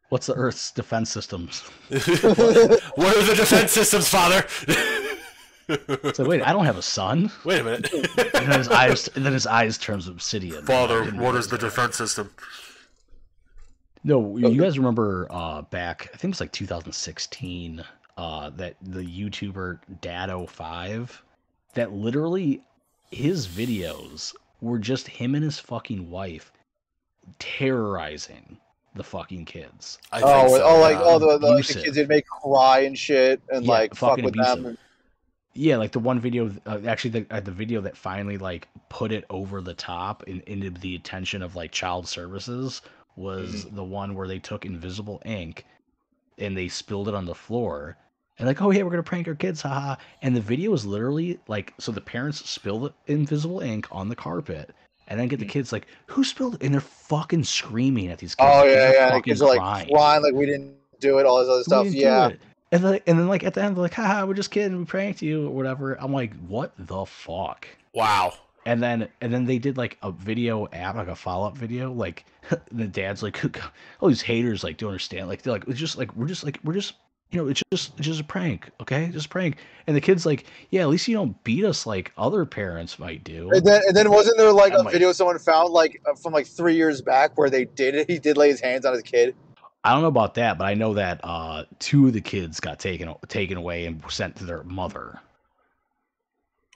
[0.09, 1.61] what's the Earth's defense systems?
[1.89, 4.45] what are the defense systems, father?
[5.87, 7.31] It's like wait, I don't have a son.
[7.45, 10.65] Wait a minute, And then his eyes and then his eyes turns obsidian.
[10.65, 11.03] father.
[11.03, 11.65] I What is the that.
[11.65, 12.31] defense system?
[14.03, 16.09] No, you guys remember uh, back?
[16.13, 17.83] I think it was like 2016.
[18.17, 21.09] Uh, that the YouTuber DaddyOFive,
[21.73, 22.61] that literally
[23.09, 26.51] his videos were just him and his fucking wife
[27.39, 28.57] terrorizing
[28.95, 29.97] the fucking kids.
[30.11, 31.03] I oh, so, oh, like yeah.
[31.05, 31.83] oh, the, the, like, the Abusive.
[31.83, 34.63] kids would make cry and shit, and Yeah, like fuck with abusive.
[34.63, 34.77] them.
[35.53, 39.11] Yeah, like the one video, uh, actually, the uh, the video that finally like put
[39.11, 42.81] it over the top and into the attention of like child services
[43.17, 45.65] was the one where they took invisible ink
[46.37, 47.97] and they spilled it on the floor
[48.41, 49.95] and like, oh yeah, we're gonna prank our kids, haha.
[50.23, 54.15] And the video was literally like, so the parents spill the invisible ink on the
[54.15, 54.71] carpet.
[55.07, 56.63] And then get the kids like, who spilled it?
[56.63, 58.49] And they're fucking screaming at these kids.
[58.51, 59.05] Oh The kids yeah, are yeah.
[59.05, 59.89] The fucking kids are like crying.
[59.89, 61.93] crying, like we didn't do it, all this other We stuff.
[61.93, 62.31] Yeah.
[62.71, 64.85] And then, and then like at the end, they're like, haha, we're just kidding, we
[64.85, 65.95] pranked you or whatever.
[66.01, 67.67] I'm like, what the fuck?
[67.93, 68.33] Wow.
[68.65, 71.91] And then and then they did like a video app, like a follow up video.
[71.91, 72.25] Like
[72.71, 73.43] the dad's like,
[73.99, 75.27] all these haters like don't understand.
[75.27, 76.93] Like they're like, it's just like we're just like we're just
[77.31, 79.07] you know, it's just it's just a prank, okay?
[79.07, 79.57] Just a prank.
[79.87, 83.23] And the kid's like, yeah, at least you don't beat us like other parents might
[83.23, 83.49] do.
[83.51, 86.13] and then and then wasn't there like I'm a like- video someone found like uh,
[86.15, 88.09] from like three years back where they did it?
[88.09, 89.35] He did lay his hands on his kid.
[89.83, 92.79] I don't know about that, but I know that uh, two of the kids got
[92.79, 95.19] taken taken away and sent to their mother.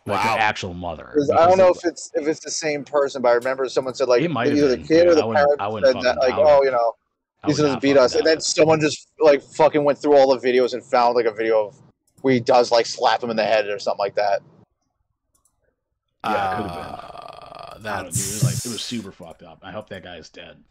[0.07, 0.33] Like Wow.
[0.35, 1.15] their actual mother.
[1.35, 4.07] I don't know if it's if it's the same person, but I remember someone said
[4.07, 6.33] like It might either the kid Yeah, or the I parent I said that like,
[6.33, 6.93] I oh, you know,
[7.43, 10.15] I he would doesn't beat fucking us, and then someone just like fucking went through
[10.15, 11.81] all the videos and found like a video of
[12.21, 14.41] where he does like slap him in the head or something like that.
[16.23, 16.81] Yeah, it could've been.
[16.81, 19.59] Uh, know, dude, it was like it was super fucked up.
[19.63, 20.63] I hope that guy's dead.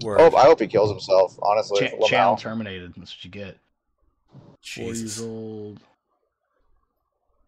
[0.00, 0.20] Word.
[0.20, 1.38] Oh, I hope he kills himself.
[1.42, 2.08] Honestly, Cha- Lamau.
[2.08, 2.94] channel terminated.
[2.96, 3.58] That's what you get.
[4.64, 5.80] Four years old.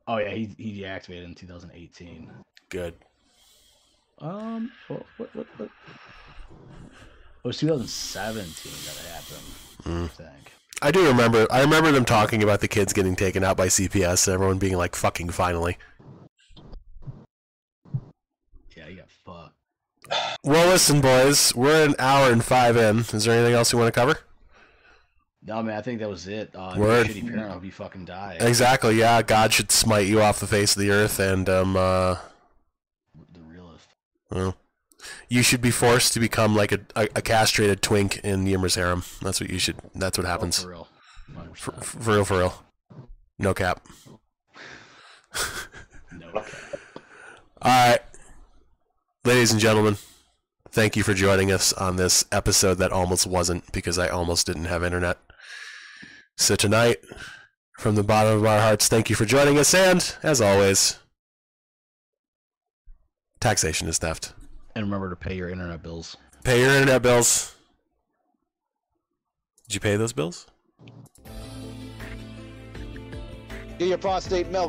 [0.07, 2.31] Oh yeah, he he deactivated in 2018.
[2.69, 2.95] Good.
[4.19, 5.47] Um, what what what?
[5.57, 5.71] what?
[7.45, 9.55] It was 2017 that it happened.
[9.85, 10.05] Mm.
[10.05, 10.53] I think.
[10.83, 11.47] I do remember.
[11.51, 14.77] I remember them talking about the kids getting taken out by CPS and everyone being
[14.77, 15.79] like, "Fucking finally."
[18.77, 19.55] Yeah, you got fucked.
[20.43, 22.99] Well, listen, boys, we're an hour and five in.
[22.99, 24.19] Is there anything else you want to cover?
[25.43, 26.51] No man, I think that was it.
[26.55, 27.07] Uh, if you're a Word.
[27.09, 28.37] shitty parent, I hope you fucking die.
[28.41, 28.97] Exactly.
[28.97, 32.17] Yeah, God should smite you off the face of the earth, and um, uh,
[33.33, 33.87] The realist.
[34.31, 34.57] well,
[35.29, 39.05] you should be forced to become like a, a, a castrated twink in Ymr's harem.
[39.21, 39.77] That's what you should.
[39.95, 40.63] That's what Oh, happens.
[40.63, 40.89] for real.
[41.55, 42.63] For, for real, for real.
[43.39, 43.87] No cap.
[46.13, 46.31] No.
[46.33, 46.47] Cap.
[47.61, 48.01] All right,
[49.25, 49.97] ladies and gentlemen,
[50.71, 54.67] thank you for joining us on this episode that almost wasn't because I almost didn't
[54.67, 55.19] have internet.
[56.37, 56.99] So tonight,
[57.79, 60.99] from the bottom of our hearts, thank you for joining us, and as always,
[63.41, 64.35] taxation is theft.
[64.75, 66.17] And remember to pay your internet bills.
[66.45, 67.55] Pay your internet bills.
[69.67, 70.47] Did you pay those bills?
[73.79, 74.63] Get your prostate milk.